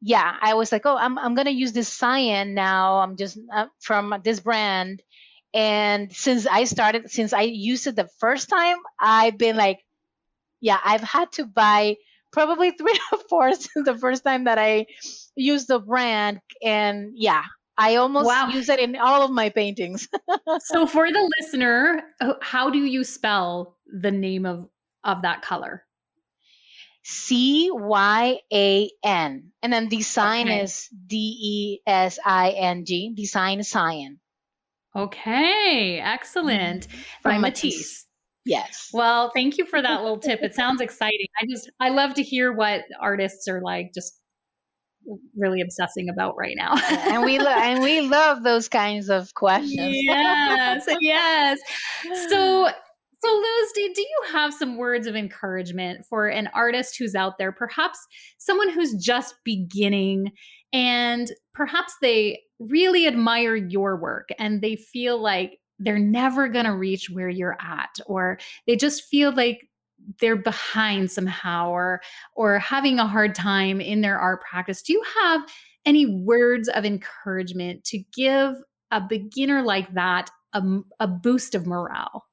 yeah, 0.04 0.36
I 0.40 0.54
was 0.54 0.72
like, 0.72 0.84
oh, 0.84 0.96
I'm, 0.96 1.16
I'm 1.16 1.34
going 1.36 1.46
to 1.46 1.52
use 1.52 1.72
this 1.72 1.88
cyan 1.88 2.54
now. 2.54 2.96
I'm 2.96 3.16
just 3.16 3.38
uh, 3.54 3.66
from 3.78 4.14
this 4.24 4.40
brand. 4.40 5.00
And 5.54 6.12
since 6.12 6.44
I 6.44 6.64
started, 6.64 7.08
since 7.08 7.32
I 7.32 7.42
used 7.42 7.86
it 7.86 7.94
the 7.94 8.08
first 8.18 8.48
time, 8.48 8.78
I've 8.98 9.38
been 9.38 9.56
like, 9.56 9.78
yeah, 10.60 10.78
I've 10.84 11.02
had 11.02 11.30
to 11.32 11.46
buy 11.46 11.96
probably 12.32 12.70
three 12.78 12.98
or 13.12 13.18
four 13.28 13.52
since 13.52 13.86
the 13.86 13.96
first 13.96 14.24
time 14.24 14.44
that 14.44 14.58
I 14.58 14.86
used 15.36 15.68
the 15.68 15.78
brand. 15.78 16.40
And 16.64 17.12
yeah, 17.14 17.44
I 17.78 17.96
almost 17.96 18.26
wow. 18.26 18.48
use 18.48 18.68
it 18.68 18.80
in 18.80 18.96
all 18.96 19.22
of 19.22 19.30
my 19.30 19.50
paintings. 19.50 20.08
so 20.64 20.86
for 20.86 21.06
the 21.06 21.32
listener, 21.40 22.02
how 22.40 22.70
do 22.70 22.78
you 22.78 23.04
spell 23.04 23.78
the 23.86 24.10
name 24.10 24.46
of 24.46 24.68
of 25.04 25.22
that 25.22 25.42
color? 25.42 25.84
C 27.02 27.70
Y 27.72 28.38
A 28.52 28.90
N. 29.02 29.52
And 29.62 29.72
then 29.72 29.88
design 29.88 30.48
okay. 30.48 30.62
is 30.62 30.88
D 31.06 31.16
E 31.16 31.80
S 31.86 32.18
I 32.24 32.50
N 32.50 32.84
G, 32.84 33.12
design 33.14 33.62
cyan. 33.62 34.18
Okay, 34.94 36.00
excellent. 36.02 36.86
Mm-hmm. 36.86 37.00
By 37.24 37.38
Matisse. 37.38 37.74
Matisse. 37.74 38.06
Yes. 38.44 38.90
Well, 38.92 39.30
thank 39.34 39.56
you 39.56 39.64
for 39.64 39.80
that 39.80 40.02
little 40.02 40.18
tip. 40.18 40.40
It 40.42 40.54
sounds 40.56 40.80
exciting. 40.80 41.26
I 41.40 41.46
just 41.48 41.70
I 41.80 41.90
love 41.90 42.14
to 42.14 42.22
hear 42.22 42.52
what 42.52 42.82
artists 43.00 43.48
are 43.48 43.60
like 43.62 43.92
just 43.94 44.18
really 45.36 45.60
obsessing 45.60 46.08
about 46.08 46.36
right 46.36 46.54
now. 46.56 46.74
and 47.12 47.24
we 47.24 47.38
lo- 47.38 47.50
and 47.50 47.82
we 47.82 48.02
love 48.02 48.42
those 48.42 48.68
kinds 48.68 49.08
of 49.10 49.32
questions. 49.34 49.72
yes, 49.78 50.86
yes. 51.00 51.58
So 52.28 52.68
so 53.22 53.32
Luz, 53.32 53.72
do, 53.74 53.92
do 53.94 54.00
you 54.00 54.22
have 54.32 54.52
some 54.52 54.76
words 54.76 55.06
of 55.06 55.14
encouragement 55.14 56.04
for 56.06 56.26
an 56.26 56.48
artist 56.54 56.96
who's 56.98 57.14
out 57.14 57.38
there, 57.38 57.52
perhaps 57.52 57.98
someone 58.38 58.68
who's 58.68 58.94
just 58.94 59.36
beginning 59.44 60.32
and 60.72 61.30
perhaps 61.54 61.94
they 62.02 62.40
really 62.58 63.06
admire 63.06 63.54
your 63.54 63.96
work 63.96 64.30
and 64.40 64.60
they 64.60 64.74
feel 64.74 65.22
like 65.22 65.60
they're 65.78 66.00
never 66.00 66.48
going 66.48 66.64
to 66.64 66.74
reach 66.74 67.10
where 67.10 67.28
you're 67.28 67.56
at 67.60 68.00
or 68.06 68.38
they 68.66 68.74
just 68.74 69.04
feel 69.04 69.32
like 69.32 69.68
they're 70.20 70.34
behind 70.34 71.08
somehow 71.08 71.70
or 71.70 72.00
or 72.34 72.58
having 72.58 72.98
a 72.98 73.06
hard 73.06 73.36
time 73.36 73.80
in 73.80 74.00
their 74.00 74.18
art 74.18 74.40
practice? 74.40 74.82
Do 74.82 74.94
you 74.94 75.02
have 75.22 75.42
any 75.86 76.06
words 76.06 76.68
of 76.68 76.84
encouragement 76.84 77.84
to 77.84 77.98
give 78.12 78.56
a 78.90 79.00
beginner 79.00 79.62
like 79.62 79.94
that 79.94 80.28
a, 80.52 80.62
a 80.98 81.06
boost 81.06 81.54
of 81.54 81.68
morale 81.68 82.24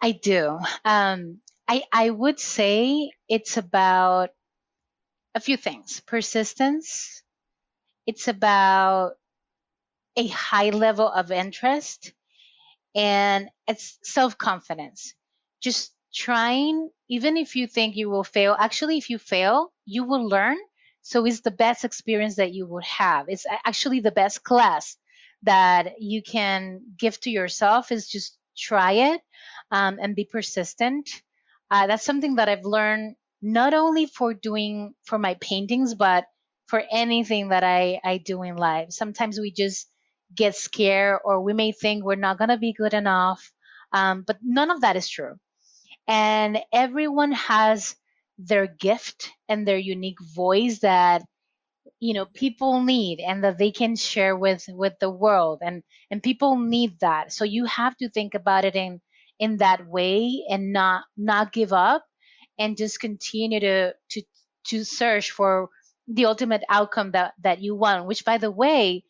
i 0.00 0.12
do. 0.12 0.58
Um, 0.84 1.40
I, 1.68 1.84
I 1.92 2.10
would 2.10 2.40
say 2.40 3.12
it's 3.28 3.56
about 3.56 4.30
a 5.34 5.40
few 5.40 5.56
things. 5.56 6.00
Persistence. 6.06 7.22
It's 8.06 8.28
about 8.28 9.14
a 10.16 10.26
high 10.28 10.70
level 10.70 11.08
of 11.08 11.30
interest. 11.30 12.12
And 12.94 13.48
it's 13.68 13.98
self-confidence. 14.02 15.14
Just 15.62 15.92
trying, 16.14 16.90
even 17.08 17.36
if 17.36 17.56
you 17.56 17.66
think 17.66 17.96
you 17.96 18.10
will 18.10 18.24
fail, 18.24 18.56
actually, 18.58 18.98
if 18.98 19.10
you 19.10 19.18
fail, 19.18 19.72
you 19.86 20.04
will 20.04 20.28
learn. 20.28 20.56
So 21.02 21.24
it's 21.26 21.40
the 21.40 21.50
best 21.50 21.84
experience 21.84 22.36
that 22.36 22.52
you 22.52 22.66
would 22.66 22.84
have. 22.84 23.26
It's 23.28 23.46
actually 23.64 24.00
the 24.00 24.12
best 24.12 24.42
class 24.42 24.96
that 25.42 25.94
you 26.00 26.22
can 26.22 26.80
give 26.98 27.18
to 27.20 27.30
yourself 27.30 27.92
is 27.92 28.08
just 28.08 28.36
try 28.56 28.92
it 29.14 29.20
um, 29.70 29.98
and 30.00 30.16
be 30.16 30.24
persistent. 30.24 31.10
Uh, 31.70 31.86
that's 31.86 32.04
something 32.04 32.36
that 32.36 32.48
I've 32.48 32.64
learned 32.64 33.16
not 33.42 33.74
only 33.74 34.06
for 34.06 34.34
doing 34.34 34.94
for 35.04 35.18
my 35.18 35.34
paintings, 35.40 35.94
but 35.94 36.26
for 36.66 36.82
anything 36.90 37.48
that 37.48 37.64
I, 37.64 38.00
I 38.04 38.18
do 38.18 38.42
in 38.42 38.56
life. 38.56 38.88
Sometimes 38.92 39.38
we 39.40 39.52
just 39.52 39.88
get 40.34 40.54
scared 40.56 41.20
or 41.24 41.40
we 41.40 41.52
may 41.52 41.72
think 41.72 42.04
we're 42.04 42.14
not 42.16 42.38
going 42.38 42.50
to 42.50 42.58
be 42.58 42.72
good 42.72 42.94
enough. 42.94 43.50
Um, 43.92 44.22
but 44.26 44.38
none 44.42 44.70
of 44.70 44.82
that 44.82 44.96
is 44.96 45.08
true 45.08 45.36
and 46.08 46.58
everyone 46.72 47.32
has 47.32 47.96
their 48.38 48.66
gift 48.66 49.30
and 49.48 49.66
their 49.66 49.78
unique 49.78 50.20
voice 50.34 50.80
that 50.80 51.22
you 52.00 52.14
know 52.14 52.26
people 52.26 52.82
need 52.82 53.20
and 53.20 53.44
that 53.44 53.58
they 53.58 53.70
can 53.70 53.96
share 53.96 54.36
with 54.36 54.64
with 54.68 54.94
the 55.00 55.10
world 55.10 55.60
and 55.62 55.82
and 56.10 56.22
people 56.22 56.58
need 56.58 56.98
that 57.00 57.32
so 57.32 57.44
you 57.44 57.64
have 57.66 57.96
to 57.96 58.08
think 58.10 58.34
about 58.34 58.64
it 58.64 58.76
in 58.76 59.00
in 59.40 59.58
that 59.58 59.86
way 59.88 60.44
and 60.50 60.72
not 60.72 61.04
not 61.18 61.52
give 61.52 61.72
up 61.74 62.06
and 62.58 62.76
just 62.78 63.00
continue 63.00 63.60
to 63.60 63.94
to 64.10 64.22
to 64.66 64.84
search 64.84 65.32
for 65.32 65.70
the 66.08 66.26
ultimate 66.26 66.62
outcome 66.70 67.12
that 67.12 67.34
that 67.42 67.60
you 67.62 67.76
want 67.76 68.06
which 68.06 68.24
by 68.24 68.38
the 68.38 68.52
way 68.52 69.04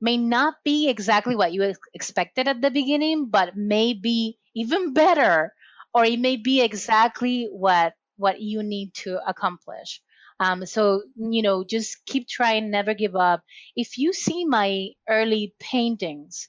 may 0.00 0.16
not 0.16 0.54
be 0.64 0.88
exactly 0.88 1.36
what 1.36 1.52
you 1.52 1.74
expected 1.94 2.48
at 2.48 2.60
the 2.60 2.70
beginning 2.70 3.28
but 3.30 3.56
may 3.56 3.94
be 3.94 4.38
even 4.54 4.92
better 4.94 5.52
or 5.94 6.04
it 6.04 6.20
may 6.20 6.36
be 6.36 6.62
exactly 6.62 7.48
what 7.52 7.94
what 8.16 8.40
you 8.40 8.62
need 8.62 8.94
to 8.94 9.18
accomplish. 9.28 10.00
Um, 10.40 10.66
so 10.66 11.02
you 11.16 11.42
know 11.42 11.64
just 11.64 12.04
keep 12.06 12.28
trying 12.28 12.70
never 12.70 12.94
give 12.94 13.16
up. 13.16 13.42
If 13.76 13.98
you 13.98 14.12
see 14.12 14.44
my 14.44 14.88
early 15.08 15.54
paintings 15.60 16.48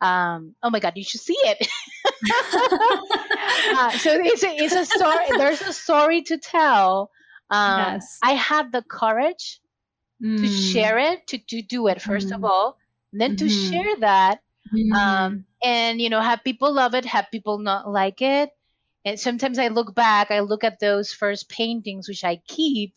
um, 0.00 0.54
oh 0.62 0.70
my 0.70 0.80
god 0.80 0.94
you 0.96 1.04
should 1.04 1.20
see 1.20 1.36
it 1.44 1.68
uh, 3.76 3.90
so 3.90 4.18
it's 4.22 4.42
a, 4.42 4.48
it's 4.48 4.74
a 4.74 4.84
story 4.84 5.24
there's 5.36 5.60
a 5.62 5.72
story 5.72 6.22
to 6.22 6.38
tell 6.38 7.10
um, 7.50 7.94
yes. 7.94 8.18
i 8.22 8.32
had 8.32 8.72
the 8.72 8.82
courage 8.82 9.60
mm. 10.22 10.38
to 10.38 10.48
share 10.48 10.98
it 10.98 11.26
to, 11.26 11.38
to 11.38 11.62
do 11.62 11.86
it 11.88 12.00
first 12.00 12.28
mm. 12.28 12.36
of 12.36 12.44
all 12.44 12.76
then 13.12 13.36
mm-hmm. 13.36 13.46
to 13.46 13.48
share 13.48 13.96
that 14.00 14.40
mm. 14.74 14.92
um, 14.92 15.44
and 15.62 16.00
you 16.00 16.08
know 16.08 16.20
have 16.20 16.42
people 16.44 16.72
love 16.72 16.94
it 16.94 17.04
have 17.04 17.26
people 17.30 17.58
not 17.58 17.90
like 17.90 18.22
it 18.22 18.50
and 19.04 19.20
sometimes 19.20 19.58
I 19.58 19.68
look 19.68 19.94
back, 19.94 20.30
I 20.30 20.40
look 20.40 20.64
at 20.64 20.80
those 20.80 21.12
first 21.12 21.48
paintings, 21.48 22.08
which 22.08 22.24
I 22.24 22.40
keep. 22.48 22.94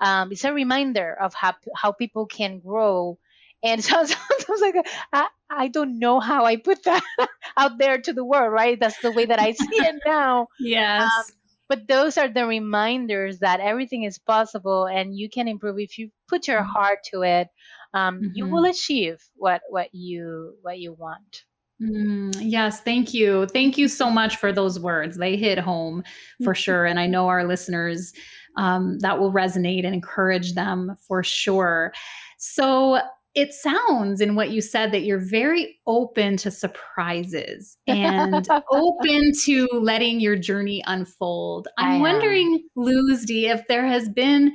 Um, 0.00 0.30
it's 0.30 0.44
a 0.44 0.52
reminder 0.52 1.16
of 1.18 1.32
how, 1.34 1.54
how 1.74 1.92
people 1.92 2.26
can 2.26 2.60
grow. 2.60 3.18
And 3.62 3.82
so 3.84 4.04
sometimes 4.04 4.60
like, 4.60 4.86
I, 5.12 5.28
I 5.50 5.68
don't 5.68 5.98
know 5.98 6.20
how 6.20 6.44
I 6.44 6.56
put 6.56 6.84
that 6.84 7.02
out 7.56 7.78
there 7.78 7.98
to 7.98 8.12
the 8.12 8.24
world, 8.24 8.52
right? 8.52 8.78
That's 8.78 8.98
the 9.00 9.12
way 9.12 9.26
that 9.26 9.40
I 9.40 9.52
see 9.52 9.66
it 9.70 9.96
now. 10.06 10.48
yes. 10.60 11.02
Um, 11.02 11.34
but 11.68 11.86
those 11.86 12.16
are 12.16 12.28
the 12.28 12.46
reminders 12.46 13.40
that 13.40 13.60
everything 13.60 14.04
is 14.04 14.18
possible 14.18 14.86
and 14.86 15.14
you 15.14 15.28
can 15.28 15.48
improve 15.48 15.78
if 15.78 15.98
you 15.98 16.10
put 16.26 16.48
your 16.48 16.60
mm-hmm. 16.60 16.70
heart 16.70 17.00
to 17.12 17.22
it. 17.22 17.48
Um, 17.92 18.16
mm-hmm. 18.16 18.30
You 18.34 18.46
will 18.46 18.64
achieve 18.64 19.22
what 19.34 19.62
what 19.68 19.94
you 19.94 20.54
what 20.62 20.78
you 20.78 20.94
want. 20.94 21.44
Mm, 21.80 22.36
yes, 22.40 22.80
thank 22.80 23.14
you. 23.14 23.46
Thank 23.46 23.78
you 23.78 23.86
so 23.86 24.10
much 24.10 24.36
for 24.36 24.52
those 24.52 24.80
words. 24.80 25.16
They 25.16 25.36
hit 25.36 25.58
home 25.58 26.02
for 26.42 26.54
sure. 26.54 26.86
And 26.86 26.98
I 26.98 27.06
know 27.06 27.28
our 27.28 27.44
listeners 27.44 28.12
um, 28.56 28.98
that 29.00 29.20
will 29.20 29.32
resonate 29.32 29.84
and 29.84 29.94
encourage 29.94 30.54
them 30.54 30.96
for 31.06 31.22
sure. 31.22 31.92
So, 32.38 33.00
it 33.34 33.52
sounds 33.52 34.20
in 34.20 34.34
what 34.34 34.50
you 34.50 34.60
said 34.60 34.92
that 34.92 35.02
you're 35.02 35.18
very 35.18 35.78
open 35.86 36.36
to 36.38 36.50
surprises 36.50 37.76
and 37.86 38.48
open 38.70 39.32
to 39.44 39.68
letting 39.72 40.20
your 40.20 40.36
journey 40.36 40.82
unfold. 40.86 41.68
I'm 41.76 42.00
wondering, 42.00 42.64
Luzdi, 42.76 43.44
if 43.44 43.66
there 43.68 43.86
has 43.86 44.08
been 44.08 44.54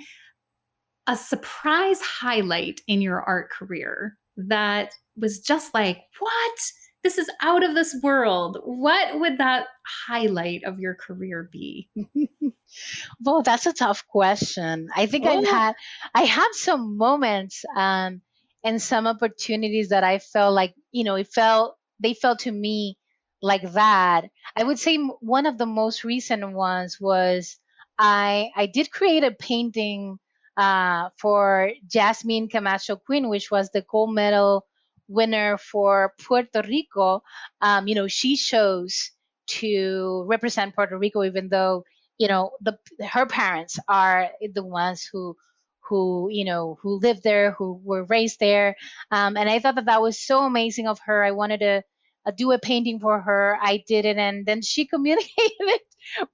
a 1.08 1.16
surprise 1.16 2.02
highlight 2.02 2.82
in 2.88 3.02
your 3.02 3.22
art 3.22 3.52
career 3.52 4.18
that 4.38 4.94
was 5.16 5.40
just 5.40 5.74
like, 5.74 6.02
what? 6.20 6.60
This 7.04 7.18
is 7.18 7.30
out 7.42 7.64
of 7.64 7.76
this 7.76 7.96
world. 8.02 8.60
What 8.64 9.20
would 9.20 9.38
that 9.38 9.68
highlight 10.08 10.64
of 10.64 10.80
your 10.80 10.96
career 10.96 11.50
be? 11.52 11.90
well, 13.22 13.42
that's 13.42 13.66
a 13.66 13.74
tough 13.74 14.06
question. 14.08 14.88
I 14.96 15.06
think 15.06 15.26
oh. 15.26 15.38
I've 15.38 15.48
had 15.48 15.74
I 16.16 16.24
have 16.24 16.52
some 16.54 16.98
moments 16.98 17.66
um, 17.76 18.22
and 18.64 18.82
some 18.82 19.08
opportunities 19.08 19.90
that 19.90 20.04
I 20.04 20.20
felt 20.20 20.54
like, 20.54 20.74
you 20.92 21.04
know, 21.04 21.16
it 21.16 21.28
felt 21.28 21.78
they 22.00 22.14
felt 22.14 22.40
to 22.40 22.52
me 22.52 22.98
like 23.42 23.74
that. 23.74 24.26
I 24.56 24.64
would 24.64 24.80
say 24.80 24.98
one 24.98 25.46
of 25.46 25.58
the 25.58 25.66
most 25.66 26.04
recent 26.04 26.48
ones 26.54 27.00
was 27.00 27.58
I 28.00 28.52
I 28.56 28.66
did 28.68 28.92
create 28.92 29.24
a 29.24 29.32
painting 29.32 30.20
uh, 30.58 31.10
for 31.18 31.72
Jasmine 31.88 32.48
Camacho 32.50 32.96
Quinn, 32.98 33.30
which 33.30 33.52
was 33.52 33.70
the 33.72 33.82
gold 33.82 34.14
medal 34.14 34.66
winner 35.08 35.58
for 35.58 36.14
Puerto 36.22 36.62
Rico. 36.68 37.24
Um, 37.62 37.88
you 37.88 37.96
know, 37.96 38.08
she 38.08 38.36
chose 38.38 39.12
to 39.48 40.24
represent 40.28 40.76
Puerto 40.76 40.98
Rico, 40.98 41.24
even 41.24 41.50
though 41.50 41.84
you 42.18 42.28
know 42.28 42.52
the 42.62 42.78
her 43.06 43.26
parents 43.26 43.80
are 43.88 44.30
the 44.54 44.64
ones 44.64 45.08
who 45.12 45.36
who 45.88 46.30
you 46.32 46.46
know 46.46 46.78
who 46.82 47.00
lived 47.00 47.24
there, 47.24 47.52
who 47.52 47.80
were 47.84 48.06
raised 48.06 48.40
there, 48.40 48.76
um, 49.12 49.38
and 49.38 49.50
I 49.50 49.60
thought 49.60 49.76
that 49.76 49.86
that 49.86 50.02
was 50.02 50.20
so 50.20 50.42
amazing 50.42 50.88
of 50.88 51.00
her. 51.06 51.24
I 51.24 51.32
wanted 51.32 51.60
to 51.60 51.84
uh, 52.26 52.32
do 52.32 52.52
a 52.52 52.60
painting 52.60 53.00
for 53.00 53.20
her. 53.20 53.58
I 53.62 53.84
did 53.88 54.06
it, 54.06 54.18
and 54.18 54.46
then 54.46 54.62
she 54.62 54.86
communicated 54.94 55.80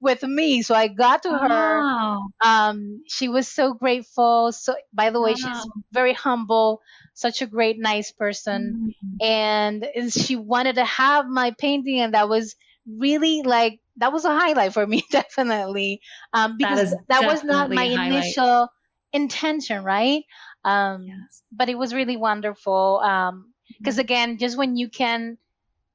with 0.00 0.22
me. 0.22 0.62
So 0.62 0.74
I 0.74 0.88
got 0.88 1.22
to 1.24 1.30
her. 1.30 1.80
Wow. 1.80 2.28
Um, 2.44 3.02
she 3.06 3.28
was 3.28 3.48
so 3.48 3.74
grateful. 3.74 4.52
So, 4.52 4.74
by 4.92 5.10
the 5.10 5.20
way, 5.20 5.30
wow. 5.32 5.36
she's 5.36 5.70
very 5.92 6.12
humble, 6.12 6.80
such 7.14 7.42
a 7.42 7.46
great, 7.46 7.78
nice 7.78 8.12
person, 8.12 8.92
mm-hmm. 8.92 9.26
and, 9.26 9.84
and 9.94 10.12
she 10.12 10.36
wanted 10.36 10.76
to 10.76 10.84
have 10.84 11.26
my 11.26 11.54
painting, 11.58 12.00
and 12.00 12.14
that 12.14 12.28
was 12.28 12.54
really 12.86 13.42
like 13.42 13.80
that 13.96 14.12
was 14.12 14.24
a 14.24 14.30
highlight 14.30 14.72
for 14.72 14.86
me, 14.86 15.04
definitely, 15.10 16.00
um, 16.32 16.56
because 16.56 16.90
that, 16.90 17.20
that 17.20 17.24
was 17.24 17.44
not 17.44 17.70
my 17.70 17.84
initial 17.84 18.68
intention, 19.12 19.84
right? 19.84 20.24
Um, 20.64 21.06
yes. 21.06 21.42
But 21.52 21.68
it 21.68 21.78
was 21.78 21.94
really 21.94 22.16
wonderful. 22.16 23.00
Um, 23.02 23.52
because 23.78 23.94
mm-hmm. 23.94 24.00
again, 24.00 24.38
just 24.38 24.56
when 24.58 24.76
you 24.76 24.88
can 24.88 25.38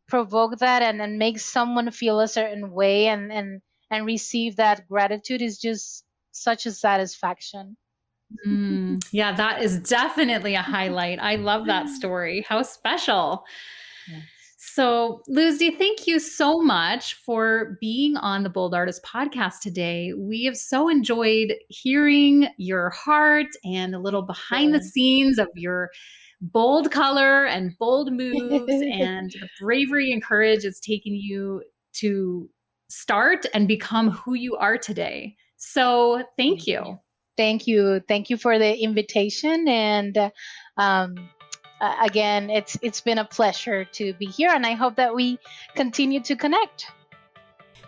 provoke 0.07 0.59
that 0.59 0.81
and, 0.81 0.99
then 0.99 1.17
make 1.17 1.39
someone 1.39 1.91
feel 1.91 2.19
a 2.19 2.27
certain 2.27 2.71
way 2.71 3.07
and, 3.07 3.31
and 3.31 3.61
and 3.91 4.05
receive 4.05 4.55
that 4.55 4.87
gratitude 4.87 5.41
is 5.41 5.59
just 5.59 6.03
such 6.31 6.65
a 6.65 6.71
satisfaction. 6.71 7.77
Mm, 8.45 9.03
yeah, 9.11 9.31
that 9.33 9.61
is 9.61 9.79
definitely 9.79 10.55
a 10.55 10.61
highlight. 10.61 11.19
I 11.19 11.35
love 11.35 11.67
that 11.67 11.87
story. 11.99 12.45
How 12.47 12.63
special. 12.63 13.45
Yes. 14.07 14.23
So, 14.75 15.21
Luzdi, 15.29 15.77
thank 15.77 16.05
you 16.05 16.19
so 16.19 16.61
much 16.61 17.13
for 17.13 17.77
being 17.79 18.17
on 18.17 18.43
the 18.43 18.49
Bold 18.49 18.75
Artist 18.75 19.05
podcast 19.05 19.61
today. 19.61 20.11
We 20.11 20.43
have 20.43 20.57
so 20.57 20.89
enjoyed 20.89 21.53
hearing 21.69 22.49
your 22.57 22.89
heart 22.89 23.47
and 23.63 23.95
a 23.95 23.99
little 23.99 24.23
behind 24.23 24.73
the 24.73 24.83
scenes 24.83 25.39
of 25.39 25.47
your 25.55 25.91
bold 26.41 26.91
color 26.91 27.45
and 27.45 27.71
bold 27.79 28.11
moves 28.11 28.73
and 28.91 29.31
the 29.39 29.47
bravery 29.61 30.11
and 30.11 30.21
courage 30.21 30.65
it's 30.65 30.81
taken 30.81 31.15
you 31.15 31.63
to 31.93 32.49
start 32.89 33.45
and 33.53 33.69
become 33.69 34.09
who 34.09 34.33
you 34.33 34.57
are 34.57 34.77
today. 34.77 35.37
So, 35.55 36.25
thank 36.35 36.67
you. 36.67 36.99
Thank 37.37 37.65
you. 37.65 38.01
Thank 38.09 38.29
you 38.29 38.35
for 38.35 38.59
the 38.59 38.77
invitation 38.77 39.69
and 39.69 40.31
um, 40.75 41.15
uh, 41.81 41.95
again, 42.03 42.49
it's 42.49 42.77
it's 42.81 43.01
been 43.01 43.17
a 43.17 43.25
pleasure 43.25 43.85
to 43.85 44.13
be 44.13 44.25
here 44.25 44.51
and 44.53 44.65
I 44.65 44.73
hope 44.73 44.95
that 44.95 45.13
we 45.13 45.39
continue 45.75 46.21
to 46.21 46.35
connect. 46.35 46.87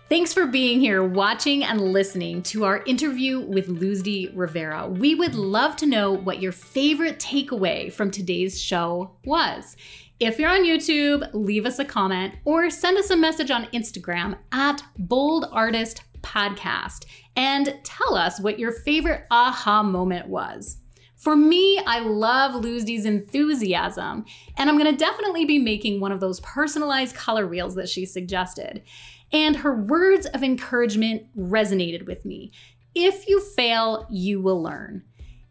Thanks 0.10 0.34
for 0.34 0.46
being 0.46 0.80
here, 0.80 1.04
watching 1.04 1.66
and 1.66 1.82
listening 1.82 2.42
to 2.44 2.64
our 2.64 2.82
interview 2.86 3.42
with 3.42 3.68
Luzdi 3.68 4.32
Rivera. 4.34 4.88
We 4.88 5.16
would 5.16 5.36
love 5.36 5.76
to 5.78 5.86
know 5.86 6.14
what 6.14 6.42
your 6.42 6.54
favorite 6.54 7.20
takeaway 7.20 7.92
from 7.92 8.10
today's 8.10 8.62
show 8.62 9.18
was. 9.26 9.76
If 10.22 10.40
you're 10.40 10.50
on 10.50 10.64
YouTube, 10.64 11.30
leave 11.34 11.66
us 11.66 11.78
a 11.78 11.84
comment 11.84 12.36
or 12.46 12.70
send 12.70 12.98
us 12.98 13.10
a 13.10 13.18
message 13.18 13.52
on 13.52 13.66
Instagram 13.66 14.38
at 14.54 14.82
Bold 14.98 15.50
Artist 15.52 16.04
Podcast 16.22 17.06
and 17.36 17.78
tell 17.84 18.16
us 18.16 18.40
what 18.40 18.60
your 18.60 18.72
favorite 18.72 19.26
aha 19.30 19.84
moment 19.84 20.28
was. 20.28 20.78
For 21.18 21.36
me, 21.36 21.80
I 21.80 22.00
love 22.00 22.64
Luzdi's 22.64 23.04
enthusiasm, 23.04 24.24
and 24.56 24.70
I'm 24.70 24.78
gonna 24.78 24.96
definitely 24.96 25.46
be 25.46 25.58
making 25.58 26.00
one 26.00 26.12
of 26.12 26.20
those 26.20 26.40
personalized 26.42 27.16
color 27.16 27.48
wheels 27.48 27.74
that 27.74 27.90
she 27.90 28.06
suggested. 28.06 28.84
And 29.34 29.58
her 29.58 29.76
words 29.76 30.28
of 30.28 30.44
encouragement 30.44 31.24
resonated 31.36 32.06
with 32.06 32.24
me. 32.24 32.52
If 32.94 33.28
you 33.28 33.42
fail, 33.42 34.06
you 34.12 34.40
will 34.40 34.62
learn. 34.62 35.04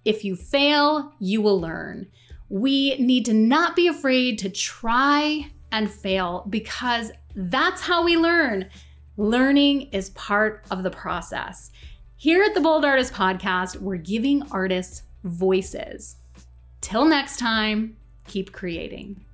If 0.05 0.24
you 0.24 0.37
fail, 0.37 1.12
you 1.18 1.42
will 1.42 1.61
learn. 1.61 2.07
We 2.48 2.96
need 2.98 3.24
to 3.24 3.35
not 3.35 3.74
be 3.74 3.88
afraid 3.88 4.38
to 4.38 4.48
try 4.48 5.50
and 5.72 5.90
fail 5.90 6.46
because 6.48 7.11
that's 7.35 7.83
how 7.83 8.05
we 8.05 8.16
learn. 8.16 8.70
Learning 9.16 9.83
is 9.92 10.11
part 10.11 10.64
of 10.70 10.85
the 10.85 10.90
process. 10.90 11.72
Here 12.14 12.42
at 12.44 12.55
the 12.55 12.61
Bold 12.61 12.85
Artist 12.85 13.12
Podcast, 13.12 13.81
we're 13.81 13.96
giving 13.96 14.42
artists 14.50 15.02
voices. 15.26 16.16
Till 16.80 17.04
next 17.04 17.38
time, 17.38 17.96
keep 18.26 18.52
creating. 18.52 19.25